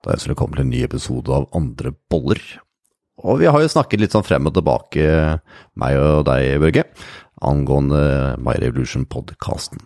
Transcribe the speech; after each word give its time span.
Da 0.00 0.14
ønsker 0.14 0.32
velkommen 0.32 0.56
til 0.56 0.64
en 0.64 0.70
ny 0.72 0.78
episode 0.86 1.28
av 1.36 1.42
Andre 1.52 1.90
boller. 2.08 2.40
Og 3.20 3.42
vi 3.42 3.48
har 3.52 3.60
jo 3.60 3.68
snakket 3.68 4.00
litt 4.00 4.14
sånn 4.14 4.24
frem 4.24 4.46
og 4.48 4.54
tilbake, 4.56 5.08
meg 5.76 5.96
og 6.00 6.22
deg, 6.24 6.54
Børge, 6.62 6.84
angående 7.44 7.98
My 8.40 8.54
Revolution-podkasten. 8.62 9.82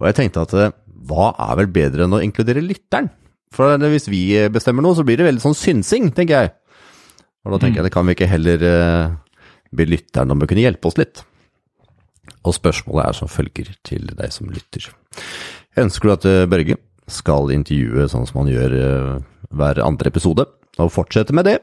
Og 0.00 0.06
jeg 0.08 0.16
tenkte 0.16 0.44
at 0.46 0.54
eh, 0.56 0.72
hva 1.04 1.26
er 1.50 1.58
vel 1.60 1.68
bedre 1.74 2.06
enn 2.06 2.16
å 2.16 2.22
inkludere 2.24 2.62
lytteren? 2.64 3.10
For 3.52 3.76
hvis 3.92 4.08
vi 4.08 4.22
bestemmer 4.54 4.86
noe, 4.86 4.96
så 4.96 5.04
blir 5.04 5.20
det 5.20 5.26
veldig 5.26 5.44
sånn 5.44 5.58
synsing, 5.58 6.08
tenker 6.16 6.46
jeg. 6.46 6.52
Og 7.44 7.52
da 7.52 7.58
tenker 7.60 7.82
jeg 7.82 7.90
det 7.90 7.92
kan 7.92 8.08
vi 8.08 8.14
ikke 8.16 8.30
heller 8.30 8.64
uh, 8.64 9.12
be 9.76 9.84
lytteren 9.84 10.32
om 10.32 10.40
å 10.40 10.48
kunne 10.48 10.64
hjelpe 10.64 10.88
oss 10.88 10.96
litt. 10.96 11.20
Og 12.40 12.56
spørsmålet 12.56 13.04
er 13.04 13.18
som 13.18 13.28
følger 13.28 13.68
til 13.84 14.08
deg 14.16 14.32
som 14.32 14.48
lytter. 14.48 14.88
Ønsker 15.84 16.08
du 16.08 16.14
at 16.14 16.24
uh, 16.30 16.48
Børge 16.48 16.78
skal 17.12 17.52
intervjue 17.52 18.08
sånn 18.08 18.24
som 18.30 18.40
han 18.40 18.52
gjør 18.54 18.78
hver 19.56 19.82
andre 19.84 20.12
episode, 20.12 20.46
og 20.80 20.92
fortsette 20.92 21.34
med 21.36 21.48
det, 21.48 21.58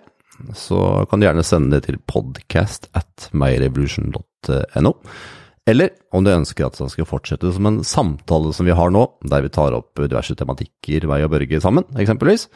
så 0.55 1.05
kan 1.09 1.19
du 1.19 1.27
gjerne 1.27 1.43
sende 1.45 1.75
det 1.75 1.87
til 1.87 1.99
podcast 2.07 2.87
at 2.97 3.29
myrevolution.no. 3.35 4.93
Eller 5.69 5.91
om 6.15 6.23
du 6.25 6.31
ønsker 6.31 6.65
at 6.65 6.79
det 6.79 6.87
skal 6.93 7.07
fortsette 7.09 7.51
som 7.53 7.67
en 7.69 7.81
samtale 7.85 8.53
som 8.55 8.65
vi 8.65 8.77
har 8.77 8.93
nå, 8.93 9.03
der 9.29 9.43
vi 9.45 9.51
tar 9.53 9.75
opp 9.77 9.99
diverse 9.99 10.33
tematikker, 10.39 11.05
vei 11.09 11.21
og 11.25 11.33
Børge 11.33 11.59
sammen, 11.61 11.85
eksempelvis, 11.99 12.47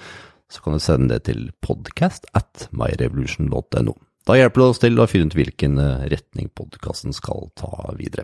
så 0.49 0.63
kan 0.63 0.77
du 0.77 0.81
sende 0.81 1.13
det 1.13 1.27
til 1.27 1.47
podcast 1.61 2.25
at 2.37 2.67
myrevolution.no. 2.73 3.95
Da 4.23 4.37
hjelper 4.39 4.61
det 4.61 4.67
oss 4.69 4.81
til 4.81 5.01
å 5.01 5.07
finne 5.09 5.27
ut 5.27 5.35
hvilken 5.35 5.79
eh, 5.83 6.05
retning 6.13 6.47
podkasten 6.55 7.15
skal 7.15 7.49
ta 7.59 7.69
videre. 7.97 8.23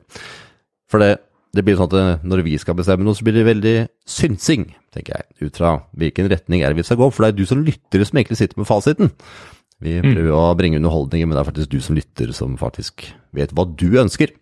For 0.89 1.03
det, 1.03 1.17
det 1.55 1.65
blir 1.67 1.75
sånn 1.75 1.89
at 1.91 1.97
eh, 1.99 2.27
når 2.29 2.45
vi 2.47 2.55
skal 2.61 2.77
bestemme 2.79 3.03
noe, 3.03 3.17
så 3.17 3.25
blir 3.27 3.35
det 3.35 3.49
veldig 3.49 3.75
synsing, 4.07 4.69
tenker 4.95 5.15
jeg, 5.17 5.47
ut 5.47 5.61
fra 5.61 5.75
hvilken 5.99 6.29
retning 6.31 6.63
er 6.63 6.73
det 6.73 6.81
vi 6.81 6.87
skal 6.87 6.99
gå, 6.99 7.09
for 7.13 7.25
det 7.25 7.31
er 7.31 7.39
du 7.39 7.45
som 7.49 7.63
lytter 7.65 8.03
som 8.07 8.19
egentlig 8.19 8.39
sitter 8.39 8.61
med 8.61 8.69
fasiten. 8.69 9.13
Vi 9.79 9.95
prøver 10.03 10.35
å 10.35 10.43
bringe 10.59 10.79
underholdninger, 10.81 11.27
men 11.27 11.37
det 11.37 11.41
er 11.41 11.47
faktisk 11.47 11.71
du 11.71 11.79
som 11.83 11.95
lytter 11.95 12.33
som 12.35 12.57
faktisk 12.59 13.05
vet 13.35 13.53
hva 13.55 13.63
du 13.69 13.87
ønsker. 14.01 14.33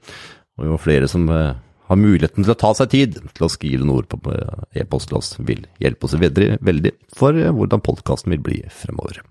Og 0.58 0.72
jo 0.72 0.80
flere 0.82 1.10
som 1.12 1.28
eh, 1.30 1.60
har 1.88 2.00
muligheten 2.00 2.44
til 2.44 2.54
å 2.54 2.58
ta 2.58 2.72
seg 2.78 2.90
tid 2.96 3.20
til 3.38 3.46
å 3.46 3.52
skrive 3.52 3.86
noen 3.86 4.02
ord 4.02 4.10
på 4.10 4.34
e-post 4.78 5.12
til 5.12 5.20
oss, 5.20 5.36
vil 5.38 5.68
hjelpe 5.84 6.08
oss 6.08 6.18
veldig, 6.18 6.50
veldig 6.66 6.94
for 7.16 7.38
hvordan 7.38 7.84
podkasten 7.86 8.34
vil 8.34 8.44
bli 8.50 8.64
fremover. 8.74 9.22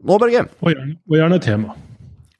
Nå, 0.00 0.16
Børge. 0.16 0.46
Og 0.64 0.72
gjerne, 0.72 0.96
og 1.10 1.18
gjerne 1.20 1.42
tema. 1.44 1.76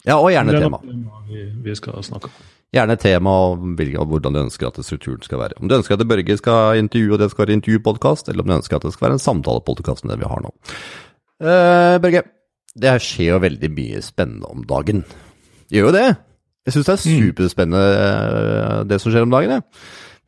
Ja, 0.05 0.19
og 0.19 0.33
gjerne 0.33 0.53
er 0.53 0.67
tema 0.67 0.81
vi, 1.29 1.47
vi 1.65 1.77
skal 1.79 2.03
snakke 2.05 2.33
om. 2.33 2.43
Gjerne 2.75 2.97
tema 2.99 3.31
og 3.31 4.09
hvordan 4.11 4.35
du 4.35 4.41
ønsker 4.41 4.67
at 4.67 4.79
strukturen 4.83 5.23
skal 5.23 5.39
være. 5.39 5.59
Om 5.61 5.71
du 5.71 5.77
ønsker 5.77 5.95
at 5.95 6.09
Børge 6.11 6.37
skal 6.41 6.81
intervjue, 6.81 7.15
og 7.15 7.21
det 7.23 7.31
skal 7.31 7.47
være 7.47 7.59
intervjupodkast, 7.61 8.29
eller 8.29 8.43
om 8.43 8.51
du 8.51 8.57
ønsker 8.57 8.77
at 8.81 8.87
det 8.87 8.95
skal 8.95 9.07
være 9.07 9.19
en 9.21 9.23
samtalepodkast 9.23 10.03
som 10.03 10.11
den 10.11 10.23
vi 10.23 10.31
har 10.31 10.43
nå. 10.43 10.51
Uh, 11.39 11.97
Børge, 12.03 12.25
det 12.75 12.95
skjer 13.05 13.37
jo 13.37 13.43
veldig 13.45 13.71
mye 13.77 14.03
spennende 14.03 14.51
om 14.51 14.65
dagen. 14.67 15.05
Gjør 15.71 15.89
jo 15.89 15.95
det. 15.95 16.09
Jeg 16.65 16.75
syns 16.75 16.89
det 16.89 16.95
er 16.95 17.03
superspennende 17.05 17.85
eh, 18.01 18.79
det 18.89 18.99
som 19.03 19.13
skjer 19.13 19.27
om 19.27 19.33
dagen. 19.35 19.53
jeg. 19.53 19.65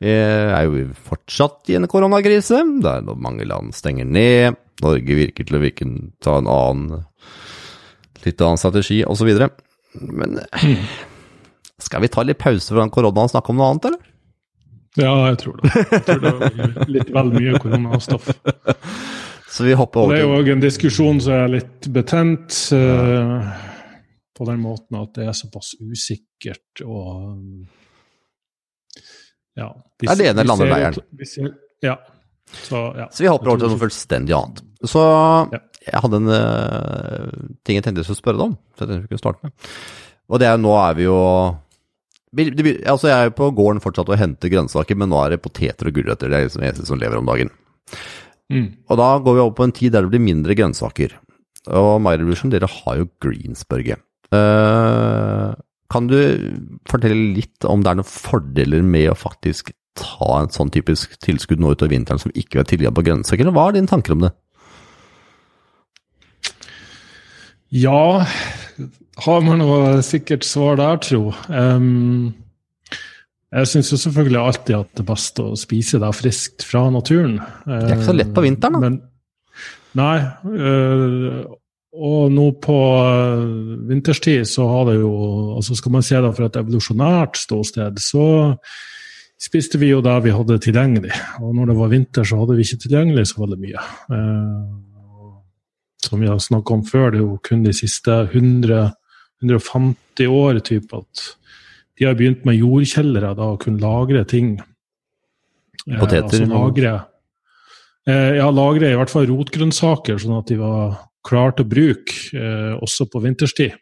Vi 0.05 0.13
er 0.13 0.67
jo 0.67 0.83
fortsatt 1.07 1.71
i 1.73 1.77
en 1.79 1.87
koronakrise, 1.89 2.61
der 2.83 3.07
mange 3.17 3.47
land 3.49 3.73
stenger 3.73 4.05
ned. 4.05 4.59
Norge 4.83 5.17
virker 5.17 5.47
til 5.47 5.57
å 5.57 5.63
virke, 5.63 5.87
ta 6.21 6.37
en 6.37 6.49
annen 6.53 7.01
litt 8.21 8.43
annen 8.43 8.61
strategi, 8.61 9.01
osv. 9.07 9.31
Men 9.97 10.37
skal 11.81 12.01
vi 12.01 12.09
ta 12.11 12.23
litt 12.25 12.39
pause 12.41 12.73
fra 12.73 12.87
koronaen 12.89 13.27
og 13.29 13.33
snakke 13.33 13.53
om 13.53 13.59
noe 13.59 13.69
annet, 13.71 13.89
eller? 13.91 14.13
Ja, 14.97 15.11
jeg 15.29 15.37
tror 15.43 15.59
det. 15.61 15.71
Jeg 15.77 16.03
tror 16.07 16.21
det 16.23 16.31
er 16.65 16.91
litt 16.95 17.09
vel 17.13 17.27
mye 17.35 17.59
koronastoff. 17.61 18.29
Så 19.53 19.65
vi 19.67 19.75
hopper 19.77 20.03
over 20.03 20.13
til 20.15 20.17
det 20.17 20.23
er 20.23 20.27
jo 20.31 20.37
òg 20.41 20.49
en 20.55 20.63
diskusjon 20.63 21.19
som 21.23 21.33
er 21.37 21.51
litt 21.53 21.87
betent, 21.93 22.57
eh, 22.73 23.51
på 24.37 24.47
den 24.49 24.59
måten 24.61 24.97
at 24.99 25.13
det 25.17 25.27
er 25.29 25.37
såpass 25.37 25.75
usikkert 25.81 26.83
og 26.85 27.37
Ja. 29.57 29.71
Det 29.97 30.09
er 30.11 30.19
det 30.19 30.27
ene 30.29 30.41
vi 30.41 30.45
eller 30.45 30.53
andre 30.53 30.67
ser 31.25 31.43
leiren. 31.47 31.55
Ja. 31.81 31.95
Så, 32.67 32.81
ja. 32.97 33.07
Så 33.11 33.23
vi 33.25 33.29
hopper 33.31 33.49
over 33.53 33.63
til 33.63 33.71
noe 33.73 33.81
fullstendig 33.81 34.35
annet. 34.37 34.61
Så 34.85 35.01
Ja. 35.53 35.59
jeg 35.87 36.01
hadde 36.03 36.19
en 36.21 36.29
uh, 36.29 37.31
ting 37.65 37.79
jeg 37.79 37.83
tenkte 37.85 38.01
jeg 38.03 38.09
skulle 38.09 38.21
spørre 38.21 38.37
deg 38.41 38.45
om. 38.51 38.57
Så 38.77 38.85
jeg 38.85 38.89
tenkte 38.91 39.01
vi 39.07 39.11
kunne 39.13 39.23
starte 39.23 39.43
med. 39.49 39.51
Og 40.29 40.39
det 40.43 40.47
er 40.51 40.57
nå 40.61 40.73
er 40.77 40.93
vi 40.99 41.07
jo 41.07 41.17
Altså 42.35 43.07
Jeg 43.07 43.15
er 43.15 43.29
jo 43.29 43.37
på 43.37 43.51
gården 43.55 43.79
fortsatt 43.81 44.09
og 44.11 44.19
henter 44.19 44.51
grønnsaker, 44.51 44.97
men 44.99 45.09
nå 45.09 45.19
er 45.23 45.35
det 45.35 45.43
poteter 45.45 45.87
og 45.87 45.95
gulrøtter. 45.95 46.27
Det 46.29 46.37
er 46.37 46.49
liksom 46.49 46.65
eneste 46.65 46.89
som 46.89 46.99
lever 46.99 47.21
om 47.21 47.29
dagen. 47.29 47.53
Mm. 48.51 48.67
Og 48.87 48.99
da 48.99 49.07
går 49.23 49.37
vi 49.37 49.43
over 49.43 49.55
på 49.55 49.67
en 49.67 49.75
tid 49.75 49.95
der 49.95 50.03
det 50.03 50.11
blir 50.11 50.23
mindre 50.23 50.55
grønnsaker. 50.57 51.15
Og 51.67 52.01
My 52.03 52.15
Revolution, 52.15 52.51
dere 52.51 52.69
har 52.71 52.99
jo 52.99 53.09
Greensburger. 53.23 53.99
Uh, 54.31 55.55
kan 55.91 56.07
du 56.11 56.17
fortelle 56.89 57.35
litt 57.35 57.63
om 57.67 57.83
det 57.83 57.91
er 57.91 57.99
noen 57.99 58.09
fordeler 58.11 58.83
med 58.83 59.11
å 59.11 59.17
faktisk 59.17 59.71
ta 59.97 60.41
en 60.41 60.51
sånn 60.53 60.71
typisk 60.73 61.15
tilskudd 61.23 61.61
nå 61.63 61.71
utover 61.73 61.95
vinteren 61.95 62.21
som 62.21 62.33
ikke 62.35 62.61
er 62.61 62.69
tilgang 62.69 62.95
på 62.95 63.05
grønnsaker? 63.07 63.47
eller 63.47 63.55
Hva 63.55 63.69
er 63.69 63.79
dine 63.79 63.91
tanker 63.91 64.15
om 64.15 64.27
det? 64.27 64.33
Ja, 67.73 68.23
har 69.25 69.45
man 69.45 69.61
noe 69.63 70.01
sikkert 70.05 70.45
svar 70.45 70.77
der, 70.79 70.99
tro. 71.01 71.31
Um, 71.49 72.33
jeg 73.47 73.69
syns 73.71 73.93
jo 73.93 73.99
selvfølgelig 74.01 74.39
alltid 74.41 74.75
at 74.75 74.89
det 74.97 75.03
er 75.05 75.07
best 75.07 75.39
å 75.39 75.51
spise 75.57 76.01
det 76.03 76.09
friskt 76.17 76.65
fra 76.67 76.83
naturen. 76.91 77.37
Det 77.63 77.77
er 77.79 77.95
ikke 77.95 78.09
så 78.09 78.17
lett 78.17 78.33
på 78.35 78.43
vinteren, 78.43 78.75
da. 78.75 78.81
Men, 78.83 78.99
nei. 79.97 80.17
øh, 80.51 81.39
og 81.97 82.27
nå 82.29 82.49
på 82.61 82.77
øh, 83.01 83.87
vinterstid 83.89 84.45
så 84.45 84.67
har 84.69 84.83
det 84.91 84.99
jo 84.99 85.13
altså 85.55 85.77
Skal 85.79 85.95
man 85.95 86.03
se 86.05 86.19
det 86.21 86.33
fra 86.37 86.49
et 86.51 86.59
evolusjonært 86.59 87.39
ståsted, 87.39 87.97
så 88.03 88.27
spiste 89.41 89.79
vi 89.81 89.89
jo 89.93 90.03
det 90.05 90.17
vi 90.25 90.35
hadde 90.35 90.59
tilgjengelig. 90.61 91.15
Og 91.41 91.55
når 91.55 91.71
det 91.71 91.77
var 91.79 91.93
vinter, 91.93 92.27
så 92.27 92.41
hadde 92.41 92.57
vi 92.57 92.67
ikke 92.67 92.83
tilgjengelig 92.83 93.25
så 93.31 93.41
veldig 93.41 93.59
mye. 93.63 93.87
Uh, 94.11 95.31
som 96.03 96.21
vi 96.21 96.29
har 96.29 96.37
snakka 96.41 96.75
om 96.75 96.85
før, 96.85 97.09
det 97.11 97.21
er 97.21 97.25
jo 97.25 97.39
kun 97.43 97.63
de 97.65 97.73
siste 97.73 98.11
100, 98.27 98.91
150 99.43 100.31
år 100.33 100.61
typ, 100.65 100.93
at 100.97 101.27
de 101.97 102.05
har 102.05 102.17
begynt 102.17 102.45
med 102.45 102.59
jordkjellere, 102.59 103.33
da, 103.37 103.51
og 103.53 103.61
kunne 103.63 103.81
lagre 103.81 104.23
ting. 104.29 104.55
Eh, 105.87 105.97
Poteter, 105.99 106.23
altså 106.23 106.47
lagre, 106.51 106.93
eh, 108.07 108.37
ja, 108.39 108.47
lagre 108.53 108.93
i 108.93 108.97
hvert 108.97 109.13
fall 109.13 109.27
rotgrønnsaker, 109.29 110.19
sånn 110.21 110.39
at 110.39 110.49
de 110.51 110.59
var 110.61 110.97
klare 111.27 111.57
til 111.57 111.67
bruk 111.69 112.13
eh, 112.33 112.73
også 112.77 113.09
på 113.11 113.21
vinterstid. 113.25 113.75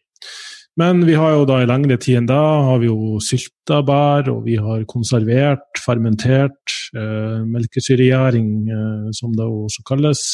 Men 0.75 1.05
vi 1.07 1.15
har 1.15 1.37
jo 1.37 1.45
da 1.47 1.61
i 1.63 1.67
lengre 1.69 1.95
tid 2.01 2.19
enn 2.19 2.27
da 2.27 2.41
har 2.67 2.81
vi 2.81 2.89
jo 2.89 3.15
sylta 3.23 3.79
bær, 3.85 4.27
og 4.33 4.41
vi 4.47 4.57
har 4.59 4.83
konservert, 4.91 5.79
fermentert, 5.79 6.73
eh, 6.91 7.45
melkesyregjæring, 7.47 8.49
eh, 8.67 9.05
som 9.15 9.31
det 9.37 9.47
også 9.47 9.85
kalles. 9.87 10.25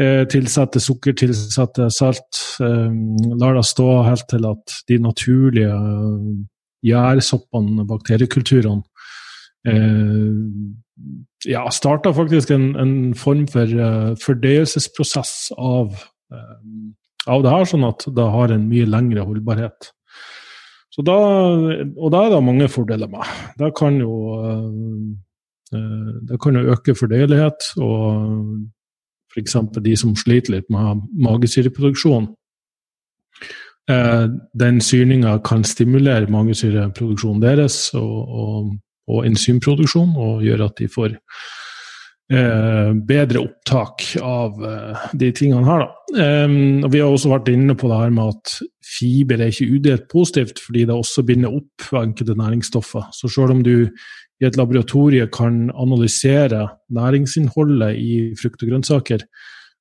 Eh, 0.00 0.22
tilsette 0.24 0.80
sukker, 0.80 1.12
tilsette 1.12 1.90
salt. 1.92 2.38
Eh, 2.64 2.92
lar 3.36 3.58
det 3.58 3.64
stå 3.68 3.88
helt 4.06 4.24
til 4.30 4.46
at 4.48 4.76
de 4.88 4.96
naturlige 5.04 5.74
eh, 5.74 6.30
gjærsoppene, 6.88 7.84
bakteriekulturene, 7.86 8.82
ja, 11.46 11.60
starta 11.70 12.10
faktisk 12.10 12.50
en, 12.50 12.72
en 12.74 12.94
form 13.14 13.44
for 13.46 13.70
fordøyelsesprosess 14.18 15.52
av, 15.54 15.94
av 17.30 17.44
det 17.44 17.52
her, 17.52 17.68
sånn 17.70 17.86
at 17.86 18.02
det 18.10 18.26
har 18.34 18.50
en 18.50 18.66
mye 18.66 18.88
lengre 18.90 19.22
holdbarhet. 19.28 19.92
Så 20.90 21.06
da, 21.06 21.14
og 21.14 22.10
da 22.10 22.24
er 22.24 22.34
det 22.34 22.42
mange 22.42 22.66
fordeler 22.74 23.12
med. 23.14 23.30
Det 23.62 23.70
kan 23.78 24.02
jo, 24.02 24.16
det 25.70 26.42
kan 26.42 26.58
jo 26.58 26.74
øke 26.74 26.98
fordøyelighet, 26.98 27.70
og 27.78 28.66
f.eks. 29.32 29.56
de 29.80 29.96
som 29.96 30.14
sliter 30.16 30.58
litt 30.58 30.70
med 30.72 31.02
magesyreproduksjon. 31.24 32.28
Eh, 33.90 34.26
den 34.54 34.80
syrninga 34.80 35.38
kan 35.44 35.64
stimulere 35.66 36.30
magesyreproduksjonen 36.30 37.42
deres 37.42 37.90
og, 37.98 38.18
og, 38.28 38.70
og 39.10 39.26
enzymproduksjon, 39.26 40.14
og 40.16 40.44
gjøre 40.46 40.70
at 40.70 40.78
de 40.78 40.88
får 40.92 41.18
eh, 42.30 42.92
bedre 43.08 43.42
opptak 43.42 44.04
av 44.22 44.60
eh, 44.66 45.06
de 45.18 45.30
tingene 45.34 45.66
her. 45.66 45.86
Da. 45.86 45.90
Vi 46.92 47.00
har 47.00 47.08
også 47.08 47.32
vært 47.32 47.48
inne 47.52 47.76
på 47.78 47.88
det 47.88 48.00
her 48.02 48.12
med 48.12 48.34
at 48.34 48.56
fiber 48.84 49.40
er 49.40 49.52
ikke 49.52 49.78
udelt 49.78 50.08
positivt, 50.12 50.60
fordi 50.60 50.84
det 50.88 50.96
også 50.96 51.24
binder 51.26 51.54
opp 51.54 51.88
enkelte 52.02 52.36
næringsstoffer. 52.38 53.08
Så 53.16 53.30
selv 53.32 53.56
om 53.56 53.62
du 53.64 53.88
i 54.42 54.46
et 54.48 54.58
laboratorie 54.58 55.28
kan 55.32 55.70
analysere 55.78 56.66
næringsinnholdet 56.92 57.98
i 57.98 58.14
frukt 58.40 58.64
og 58.64 58.72
grønnsaker, 58.72 59.24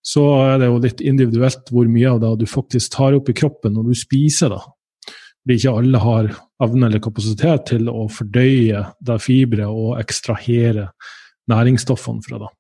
så 0.05 0.25
er 0.45 0.61
det 0.61 0.69
jo 0.69 0.81
litt 0.81 1.01
individuelt 1.05 1.69
hvor 1.73 1.89
mye 1.89 2.09
av 2.09 2.21
det 2.23 2.35
du 2.41 2.47
faktisk 2.49 2.93
tar 2.95 3.17
opp 3.17 3.29
i 3.29 3.37
kroppen 3.37 3.75
når 3.75 3.89
du 3.89 3.97
spiser 3.97 4.53
det. 4.53 4.61
Fordi 5.41 5.57
ikke 5.57 5.73
alle 5.81 6.01
har 6.01 6.29
evne 6.61 6.87
eller 6.87 7.01
kapasitet 7.01 7.65
til 7.71 7.89
å 7.89 8.05
fordøye 8.13 8.83
det 9.01 9.17
fiberet 9.21 9.69
og 9.69 9.97
ekstrahere 10.01 10.91
næringsstoffene 11.49 12.25
fra 12.25 12.41
da. 12.43 12.51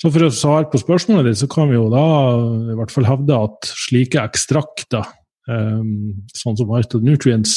Så 0.00 0.10
for 0.12 0.26
å 0.26 0.32
svare 0.34 0.68
på 0.70 0.80
spørsmålet 0.80 1.30
ditt, 1.30 1.40
så 1.40 1.48
kan 1.50 1.70
vi 1.70 1.78
jo 1.78 1.86
da 1.92 2.06
i 2.72 2.76
hvert 2.78 2.92
fall 2.94 3.08
hevde 3.08 3.38
at 3.48 3.70
slike 3.86 4.22
ekstrakter, 4.22 5.06
um, 5.48 6.26
sånn 6.36 6.58
som 6.58 6.74
Nutrients, 7.02 7.56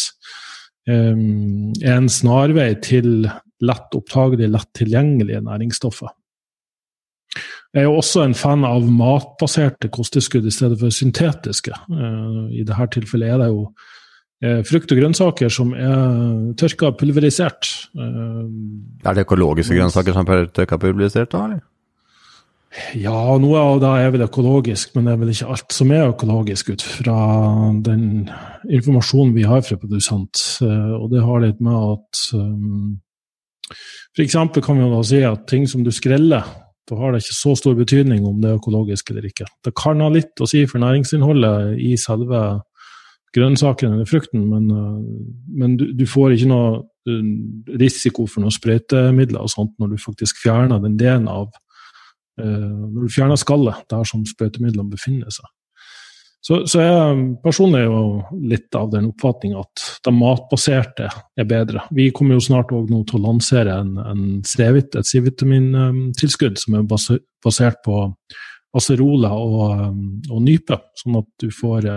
um, 0.90 1.74
er 1.84 1.98
en 1.98 2.10
snarvei 2.10 2.72
til 2.82 3.28
lett 3.60 3.98
opptagelige, 3.98 4.54
lett 4.56 4.72
tilgjengelige 4.78 5.44
næringsstoffer. 5.46 6.16
Jeg 7.76 7.84
er 7.84 7.86
jo 7.86 8.00
også 8.00 8.24
en 8.26 8.34
fan 8.34 8.64
av 8.66 8.88
matbaserte 8.90 9.92
kosttilskudd 9.94 10.48
i 10.50 10.54
stedet 10.54 10.80
for 10.80 10.94
syntetiske. 10.94 11.76
Uh, 11.92 12.48
I 12.50 12.66
dette 12.66 12.88
tilfellet 12.96 13.36
er 13.36 13.44
det 13.44 13.52
jo 13.52 13.68
frukt 14.40 14.94
og 14.94 15.02
grønnsaker 15.02 15.52
som 15.52 15.74
er 15.76 16.54
tørka 16.60 16.94
pulverisert. 16.96 17.72
Uh, 17.92 18.46
er 19.04 19.18
det 19.18 19.26
økologiske 19.26 19.76
grønnsaker 19.76 20.16
som 20.16 20.30
er 20.32 20.48
tørka 20.56 20.80
pulverisert, 20.80 21.34
da? 21.34 21.44
eller? 21.50 21.66
Ja, 22.94 23.34
noe 23.42 23.58
av 23.58 23.80
det 23.82 23.90
er 23.98 24.12
vel 24.14 24.24
økologisk, 24.28 24.94
men 24.94 25.08
det 25.08 25.14
er 25.16 25.22
vel 25.24 25.32
ikke 25.34 25.50
alt 25.56 25.74
som 25.74 25.92
er 25.94 26.12
økologisk 26.12 26.70
ut 26.70 26.84
fra 26.86 27.18
den 27.82 28.04
informasjonen 28.70 29.34
vi 29.34 29.46
har 29.50 29.64
fra 29.66 29.78
produsent. 29.82 30.44
Og 30.62 31.08
det 31.10 31.24
har 31.26 31.42
litt 31.42 31.64
med 31.66 31.74
at 31.96 32.22
um, 32.38 33.00
F.eks. 34.14 34.38
kan 34.62 34.78
vi 34.78 34.86
jo 34.86 34.92
da 34.94 35.02
si 35.06 35.24
at 35.26 35.48
ting 35.50 35.66
som 35.70 35.82
du 35.86 35.90
skreller, 35.96 36.46
da 36.90 36.98
har 36.98 37.14
det 37.14 37.24
ikke 37.24 37.38
så 37.40 37.56
stor 37.58 37.78
betydning 37.78 38.26
om 38.26 38.38
det 38.42 38.52
er 38.52 38.62
økologisk 38.62 39.12
eller 39.12 39.26
ikke. 39.30 39.50
Det 39.66 39.74
kan 39.78 40.02
ha 40.06 40.10
litt 40.14 40.42
å 40.42 40.48
si 40.50 40.64
for 40.70 40.82
næringsinnholdet 40.82 41.78
i 41.82 41.96
selve 42.02 42.44
grønnsaken 43.36 43.96
eller 43.96 44.10
frukten, 44.10 44.46
men, 44.50 44.70
men 45.54 45.78
du, 45.80 45.90
du, 45.98 46.06
får 46.10 46.36
ikke 46.36 46.50
noe 46.50 46.70
risiko 47.80 48.26
for 48.30 48.44
noen 48.44 48.54
sprøytemidler 48.54 49.42
og 49.42 49.52
sånt 49.54 49.76
når 49.82 49.94
du 49.94 50.02
faktisk 50.02 50.42
fjerner 50.44 50.82
den 50.84 50.98
delen 51.00 51.30
av 51.32 51.48
Når 52.40 53.08
du 53.08 53.12
fjerner 53.12 53.40
skallet 53.40 53.82
der 53.92 54.06
som 54.08 54.22
sprøytemidlene 54.28 54.94
befinner 54.94 55.34
seg. 55.34 55.48
Så, 56.40 56.62
så 56.72 56.80
jeg 56.82 57.24
personlig 57.44 57.82
er 57.82 57.90
jo 57.90 58.04
litt 58.48 58.76
av 58.78 58.88
den 58.94 59.10
oppfatning 59.10 59.58
at 59.60 59.84
det 60.06 60.14
matbaserte 60.16 61.10
er 61.12 61.48
bedre. 61.50 61.84
Vi 61.96 62.08
kommer 62.16 62.38
jo 62.38 62.46
snart 62.46 62.72
nå 62.72 63.02
til 63.10 63.20
å 63.20 63.26
lansere 63.26 63.76
en, 63.82 63.98
en 64.00 64.24
C-vit, 64.48 64.96
et 64.96 65.10
C-vitamintilskudd 65.10 66.62
som 66.62 66.80
er 66.80 66.88
basert 66.88 67.82
på 67.84 68.06
acerola 68.80 69.34
og, 69.36 69.60
og, 70.30 70.40
nype, 70.46 70.80
sånn 71.02 71.20
at 71.20 71.30
du 71.44 71.50
får 71.52 71.90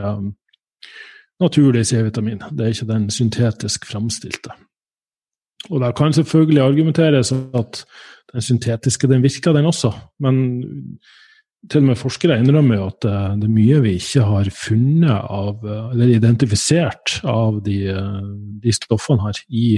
naturlig 1.43 1.87
C-vitamin. 1.91 2.43
Det 2.51 2.65
er 2.65 2.75
ikke 2.75 2.91
den 2.93 3.09
syntetisk 3.11 3.87
fremstilte. 3.91 4.55
Og 5.71 5.81
der 5.81 5.93
kan 5.95 6.15
selvfølgelig 6.15 6.63
argumenteres 6.63 7.33
at 7.33 7.85
den 8.33 8.43
syntetiske 8.43 9.09
den 9.09 9.23
virker, 9.23 9.53
den 9.53 9.69
også, 9.69 9.93
men 10.21 10.41
til 11.71 11.83
og 11.83 11.93
med 11.93 11.99
forskere 12.01 12.41
innrømmer 12.41 12.81
jo 12.81 12.87
at 12.91 13.07
eh, 13.07 13.35
det 13.39 13.47
er 13.47 13.55
mye 13.55 13.81
vi 13.85 13.95
ikke 14.01 14.25
har 14.27 14.49
funnet 14.57 15.13
av, 15.15 15.63
eh, 15.63 15.93
eller 15.95 16.15
identifisert 16.17 17.21
av 17.29 17.61
de, 17.67 17.77
eh, 17.93 18.17
de 18.65 18.75
stoffene 18.75 19.23
her 19.23 19.39
i, 19.49 19.77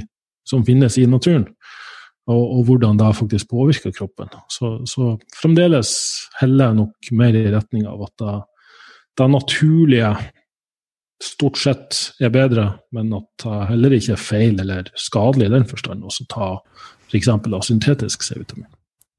som 0.49 0.64
finnes 0.64 0.96
i 1.00 1.05
naturen. 1.10 1.49
Og, 2.25 2.40
og, 2.40 2.60
hvordan 2.64 2.96
det 2.96 3.10
faktisk 3.19 3.50
påvirker 3.50 3.93
kroppen. 3.93 4.31
Så, 4.49 4.78
så 4.88 5.10
fremdeles 5.37 5.90
heller 6.38 6.72
nok 6.72 7.10
mer 7.12 7.37
i 7.37 7.50
retning 7.52 7.84
av 7.84 8.06
at 8.06 8.14
det, 8.22 8.37
det 9.20 9.26
naturlige 9.28 10.14
stort 11.22 11.58
sett 11.61 11.99
er 12.22 12.32
bedre, 12.34 12.66
men 12.94 13.12
at 13.16 13.44
det 13.44 13.58
heller 13.70 13.94
ikke 13.96 14.14
er 14.16 14.22
feil 14.22 14.61
eller 14.62 14.88
skadelig 14.99 15.49
i 15.49 15.55
den 15.55 15.66
forstand 15.69 16.05
å 16.05 16.12
ta 16.31 16.49
f.eks. 17.11 17.28
asyntetisk 17.28 17.69
syntetisk 17.69 18.25
C-vitamin. 18.26 18.70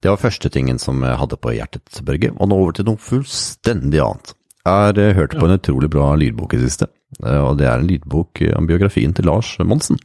Det 0.04 0.12
var 0.12 0.22
første 0.22 0.52
tingen 0.54 0.78
som 0.82 1.00
jeg 1.02 1.18
hadde 1.18 1.38
på 1.42 1.54
hjertet, 1.56 2.02
Børge. 2.06 2.34
Og 2.36 2.50
nå 2.52 2.58
over 2.62 2.76
til 2.78 2.86
noe 2.90 3.02
fullstendig 3.02 4.02
annet. 4.04 4.36
Jeg 4.66 4.82
har 4.82 5.00
eh, 5.02 5.16
hørt 5.18 5.38
på 5.38 5.48
en 5.48 5.56
utrolig 5.56 5.90
bra 5.94 6.12
lydbok 6.20 6.58
i 6.58 6.62
siste, 6.62 6.90
eh, 7.24 7.40
og 7.40 7.58
det 7.62 7.70
er 7.70 7.80
en 7.80 7.90
lydbok 7.90 8.44
om 8.58 8.70
biografien 8.70 9.16
til 9.16 9.30
Lars 9.30 9.56
Monsen. 9.62 10.02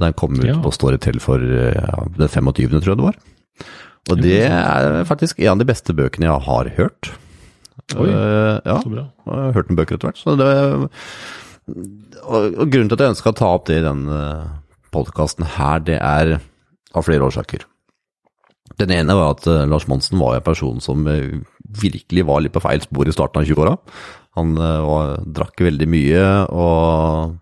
Den 0.00 0.16
kom 0.16 0.36
ut 0.40 0.48
ja. 0.48 0.58
på 0.64 0.72
Storytel 0.72 1.20
for 1.20 1.40
ja, 1.40 2.04
den 2.16 2.28
25., 2.28 2.80
tror 2.80 2.94
jeg 2.94 3.00
det 3.00 3.08
var. 3.10 3.18
Og 4.10 4.18
det 4.18 4.38
er 4.48 5.02
faktisk 5.06 5.38
en 5.44 5.52
av 5.52 5.60
de 5.60 5.68
beste 5.68 5.94
bøkene 5.94 6.26
jeg 6.26 6.46
har 6.48 6.70
hørt. 6.78 7.12
Oi, 7.96 8.08
uh, 8.08 8.58
ja, 8.64 8.78
så 8.82 8.92
bra. 8.92 9.04
Jeg 9.26 9.42
har 9.42 9.56
hørt 9.56 9.70
noen 9.70 9.80
bøker 9.80 9.98
etter 9.98 10.10
hvert. 10.10 10.20
Så 10.20 10.36
det, 10.38 10.48
og, 12.22 12.38
og, 12.38 12.64
grunnen 12.68 12.90
til 12.90 12.96
at 12.96 13.04
jeg 13.04 13.14
ønska 13.14 13.32
å 13.32 13.38
ta 13.38 13.50
opp 13.56 13.68
det 13.68 13.80
i 13.80 13.84
denne 13.86 14.22
podkasten 14.94 15.46
her, 15.56 15.84
det 15.84 15.98
er 15.98 16.36
av 16.92 17.06
flere 17.06 17.28
årsaker. 17.28 17.66
Den 18.80 18.92
ene 18.94 19.16
var 19.16 19.36
at 19.36 19.46
uh, 19.50 19.64
Lars 19.68 19.88
Monsen 19.90 20.20
var 20.20 20.38
en 20.38 20.46
person 20.46 20.80
som 20.84 21.04
virkelig 21.82 22.26
var 22.28 22.42
litt 22.44 22.54
på 22.54 22.62
feil 22.64 22.82
spor 22.84 23.08
i 23.08 23.14
starten 23.14 23.42
av 23.42 23.48
20-åra. 23.48 23.76
Han 24.38 24.56
uh, 24.56 25.16
drakk 25.28 25.60
veldig 25.64 25.88
mye, 25.92 26.26
og 26.48 27.38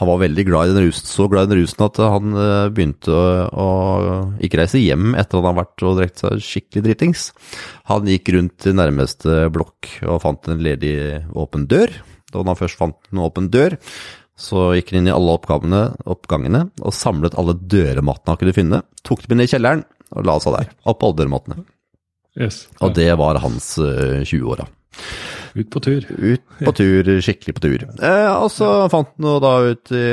han 0.00 0.08
var 0.08 0.22
veldig 0.22 0.44
glad 0.48 0.70
i 0.70 0.74
den 0.76 0.86
rusen, 0.88 1.08
så 1.08 1.26
glad 1.28 1.46
i 1.46 1.52
den 1.52 1.60
rusen 1.60 1.84
at 1.84 1.98
han 2.00 2.36
begynte 2.72 3.12
å, 3.12 3.24
å, 3.52 3.66
ikke 4.40 4.62
reise 4.62 4.80
hjem 4.80 5.12
etter 5.12 5.36
at 5.36 5.44
han 5.44 5.50
hadde 5.50 5.60
vært 5.60 5.84
og 5.84 5.98
drukket 5.98 6.22
seg 6.22 6.46
skikkelig 6.46 6.84
dritings. 6.86 7.26
Han 7.90 8.08
gikk 8.08 8.32
rundt 8.32 8.56
til 8.64 8.78
nærmeste 8.78 9.42
blokk 9.52 9.90
og 10.06 10.22
fant 10.24 10.48
en 10.48 10.64
ledig 10.64 10.94
åpen 11.36 11.68
dør. 11.68 11.92
Da 12.32 12.42
han 12.46 12.58
først 12.58 12.80
fant 12.80 13.12
en 13.12 13.22
åpen 13.26 13.50
dør, 13.52 13.76
så 14.40 14.70
gikk 14.76 14.94
han 14.94 15.02
inn 15.02 15.10
i 15.10 15.14
alle 15.14 15.36
oppgangene, 15.36 15.82
oppgangene 16.08 16.64
og 16.80 16.96
samlet 16.96 17.36
alle 17.40 17.58
dørematene 17.60 18.32
han 18.32 18.40
kunne 18.40 18.56
finne. 18.56 18.82
Tok 19.04 19.26
dem 19.26 19.36
inn 19.36 19.44
i 19.44 19.50
kjelleren 19.50 19.84
og 20.16 20.26
la 20.26 20.40
seg 20.42 20.56
der. 20.56 20.72
Opp 20.88 21.02
på 21.02 21.12
aldermattene. 21.12 21.64
Yes. 22.40 22.64
Og 22.80 22.94
det 22.96 23.10
var 23.20 23.40
hans 23.42 23.74
uh, 23.82 24.22
20-åra. 24.22 24.64
Ut 25.54 25.70
på 25.72 25.80
tur. 25.82 26.04
Ut 26.06 26.42
på 26.62 26.72
tur, 26.78 27.08
skikkelig 27.24 27.56
på 27.56 27.62
tur. 27.64 27.84
Eh, 28.06 28.28
og 28.30 28.50
så 28.54 28.68
fant 28.92 29.10
han 29.18 29.40
da 29.42 29.52
ut 29.72 29.92
i, 29.96 30.04